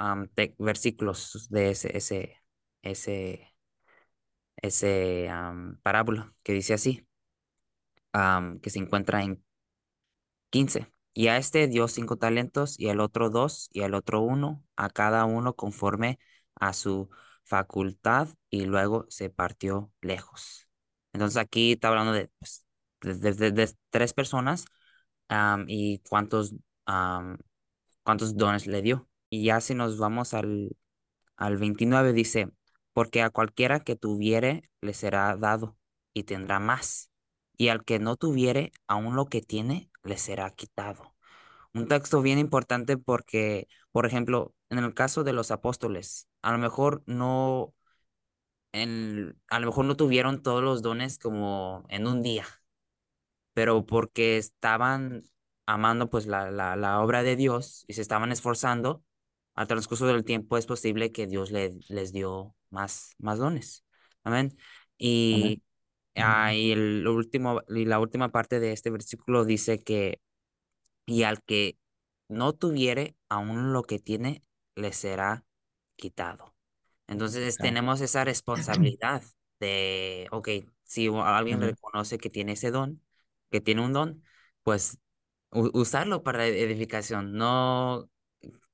[0.57, 2.41] versículos de ese, ese,
[2.81, 3.53] ese,
[4.61, 7.07] ese um, parábola que dice así,
[8.61, 9.43] que se encuentra en
[10.49, 10.91] 15.
[11.13, 14.89] Y a este dio cinco talentos, y al otro dos, y al otro uno, a
[14.89, 16.19] cada uno conforme
[16.55, 17.09] a su
[17.43, 20.67] facultad, y luego se partió lejos.
[21.13, 22.65] Entonces aquí está hablando de pues,
[23.01, 24.65] de, tres personas
[25.67, 26.55] y cuántos,
[28.03, 29.09] cuántos dones le dio.
[29.29, 30.75] Y ya si nos vamos al,
[31.35, 32.49] al 29 dice,
[32.93, 35.77] porque a cualquiera que tuviere le será dado
[36.13, 37.11] y tendrá más,
[37.57, 41.15] y al que no tuviere, aún lo que tiene le será quitado.
[41.73, 46.57] Un texto bien importante porque, por ejemplo, en el caso de los apóstoles, a lo
[46.57, 47.73] mejor no,
[48.71, 52.45] en, a lo mejor no tuvieron todos los dones como en un día,
[53.57, 55.23] pero porque estaban
[55.65, 59.03] amando pues la, la, la obra de Dios y se estaban esforzando,
[59.55, 63.83] al transcurso del tiempo es posible que Dios le, les dio más, más dones.
[64.23, 64.55] Amén.
[65.31, 65.55] Amén.
[65.55, 65.63] Y,
[66.17, 70.21] ah, y el último, y la última parte de este versículo dice que,
[71.07, 71.79] y al que
[72.27, 74.43] no tuviere, aún lo que tiene
[74.75, 75.45] le será
[75.95, 76.53] quitado.
[77.07, 79.23] Entonces tenemos esa responsabilidad
[79.59, 80.49] de, ok,
[80.83, 81.69] si alguien Amén.
[81.71, 83.01] reconoce que tiene ese don,
[83.51, 84.23] que tiene un don,
[84.63, 84.99] pues
[85.51, 88.09] usarlo para ed- edificación, no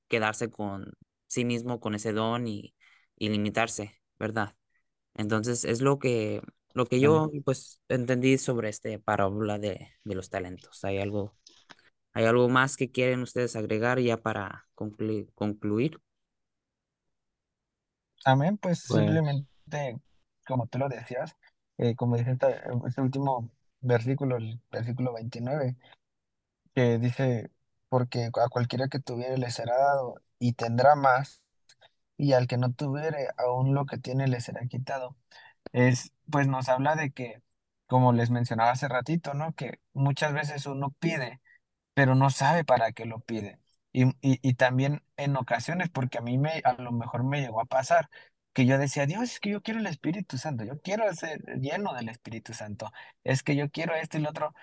[0.08, 0.94] quedarse con
[1.28, 2.76] sí mismo con ese don y,
[3.18, 4.56] y limitarse, ¿verdad?
[5.16, 6.42] Entonces es lo que
[6.74, 10.84] lo que yo pues entendí sobre este parábola de, de los talentos.
[10.86, 11.36] ¿Hay algo,
[12.14, 16.00] hay algo más que quieren ustedes agregar ya para conclu- concluir?
[18.26, 19.48] Amén, pues Pues, simplemente,
[20.48, 21.36] como tú lo decías,
[21.78, 22.52] eh, como dice esta-
[22.88, 23.50] este último
[23.84, 25.78] versículo, el versículo 29,
[26.76, 27.52] que dice,
[27.90, 31.42] porque a cualquiera que tuviere le será dado y tendrá más,
[32.18, 35.16] y al que no tuviere, aún lo que tiene le será quitado.
[35.74, 37.42] Es, pues nos habla de que,
[37.88, 39.54] como les mencionaba hace ratito, ¿no?
[39.56, 41.42] Que muchas veces uno pide
[41.96, 43.60] pero no sabe para qué lo pide.
[43.94, 47.62] Y, y, y también en ocasiones, porque a mí me, a lo mejor me llegó
[47.62, 48.10] a pasar,
[48.54, 51.94] que yo decía, Dios, es que yo quiero el Espíritu Santo, yo quiero ser lleno
[51.94, 52.92] del Espíritu Santo,
[53.24, 54.54] es que yo quiero esto y lo otro,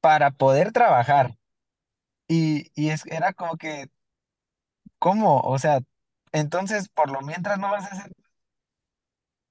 [0.00, 1.36] para poder trabajar.
[2.28, 3.90] Y, y es, era como que,
[4.98, 5.40] ¿cómo?
[5.40, 5.80] O sea,
[6.32, 8.12] entonces, por lo mientras no vas a hacer,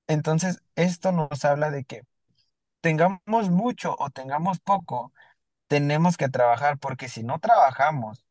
[0.07, 2.03] entonces esto nos habla de que
[2.81, 5.13] tengamos mucho o tengamos poco,
[5.67, 8.25] tenemos que trabajar, porque si no trabajamos,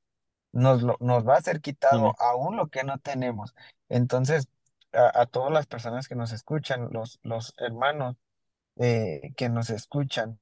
[0.52, 3.54] nos, lo- nos va a ser quitado aún lo que no tenemos.
[3.88, 4.48] Entonces,
[4.92, 8.16] a, a todas las personas que nos escuchan, los, los hermanos
[8.76, 10.40] eh, que nos escuchan,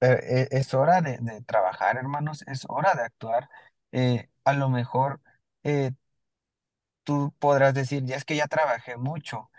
[0.00, 3.48] eh, es hora de, de trabajar, hermanos, es hora de actuar.
[3.92, 5.20] Eh, a lo mejor
[7.04, 9.50] tú podrás decir, ya es que ya trabajé mucho,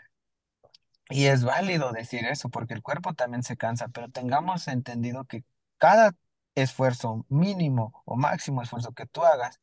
[1.09, 5.43] y es válido decir eso, porque el cuerpo también se cansa, pero tengamos entendido que
[5.77, 6.13] cada
[6.55, 9.59] esfuerzo mínimo o máximo esfuerzo que tú hagas,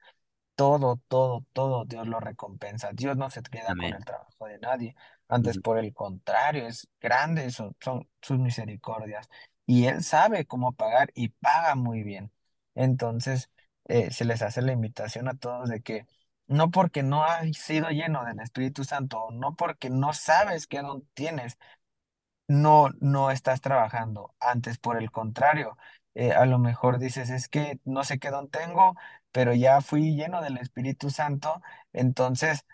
[0.59, 2.91] Todo, todo, todo Dios lo recompensa.
[2.93, 3.95] Dios no se queda con Amén.
[3.95, 4.97] el trabajo de nadie.
[5.29, 5.61] Antes, Ujú.
[5.61, 9.29] por el contrario, es grande, son, son sus misericordias.
[9.67, 12.33] Y Él sabe cómo pagar y paga muy bien.
[12.75, 13.51] Entonces,
[13.87, 16.07] eh, se les hace la invitación a todos de que
[16.49, 20.81] no porque no has sido lleno del Espíritu Santo, o no porque no sabes qué
[20.83, 21.57] don tienes,
[22.49, 24.35] no, no estás trabajando.
[24.41, 25.77] Antes, por el contrario,
[26.19, 28.95] eh, a lo mejor dices, es que no sé qué don tengo,
[29.33, 31.63] pero ya fui lleno del Espíritu Santo,
[31.93, 32.65] entonces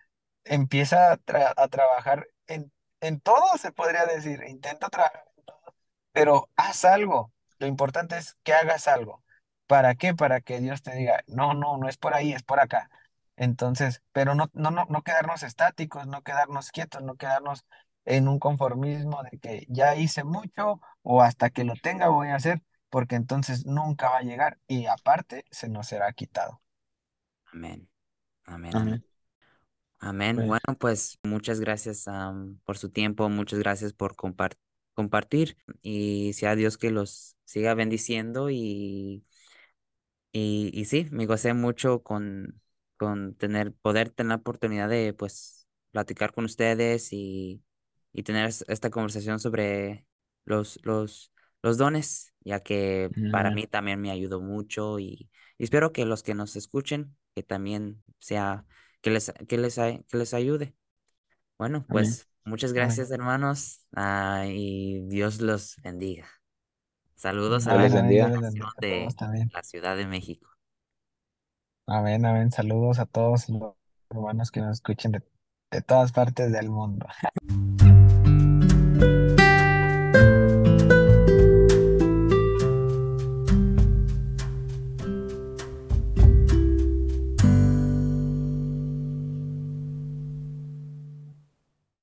[0.44, 1.18] empieza a,
[1.56, 4.42] a trabajar en, en todo, se podría decir.
[4.48, 5.74] Intenta trabajar en todo,
[6.12, 7.32] pero haz algo.
[7.58, 9.22] Lo importante es que hagas algo.
[9.66, 10.14] ¿Para qué?
[10.14, 12.90] Para que Dios te diga, no, no, no es por ahí, es por acá.
[13.36, 17.64] Entonces, pero no, no, no, no quedarnos estáticos, no quedarnos quietos, no quedarnos
[18.04, 22.36] en un conformismo de que ya hice mucho o hasta que lo tenga voy a
[22.36, 22.62] hacer,
[22.94, 26.62] porque entonces nunca va a llegar y aparte se nos será quitado.
[27.52, 27.88] Amén.
[28.46, 28.78] Amén.
[28.78, 28.78] Amén.
[28.78, 29.04] Amén.
[30.00, 30.36] Amén.
[30.36, 32.06] Pues, Bueno, pues muchas gracias
[32.64, 34.56] por su tiempo, muchas gracias por compar-
[34.94, 39.24] compartir y sea Dios que los siga bendiciendo y,
[40.32, 42.60] y, y sí, me gocé mucho con,
[42.96, 47.62] con tener, poder tener la oportunidad de pues platicar con ustedes y,
[48.12, 50.06] y tener es- esta conversación sobre
[50.44, 51.32] los, los,
[51.62, 53.52] los dones, ya que para amén.
[53.52, 58.02] mí también me ayudó mucho y, y espero que los que nos escuchen, que también
[58.18, 58.66] sea,
[59.02, 60.74] que les, que les, que les ayude.
[61.58, 61.88] Bueno, Amén.
[61.90, 62.74] pues muchas Amén.
[62.74, 66.28] gracias, hermanos, ah, y Dios los bendiga.
[67.16, 69.14] Saludos a la todos de
[69.52, 70.48] la Ciudad de México.
[71.86, 72.50] Amén, amén.
[72.50, 73.74] Saludos a todos los
[74.10, 75.22] hermanos que nos escuchen de,
[75.70, 77.06] de todas partes del mundo.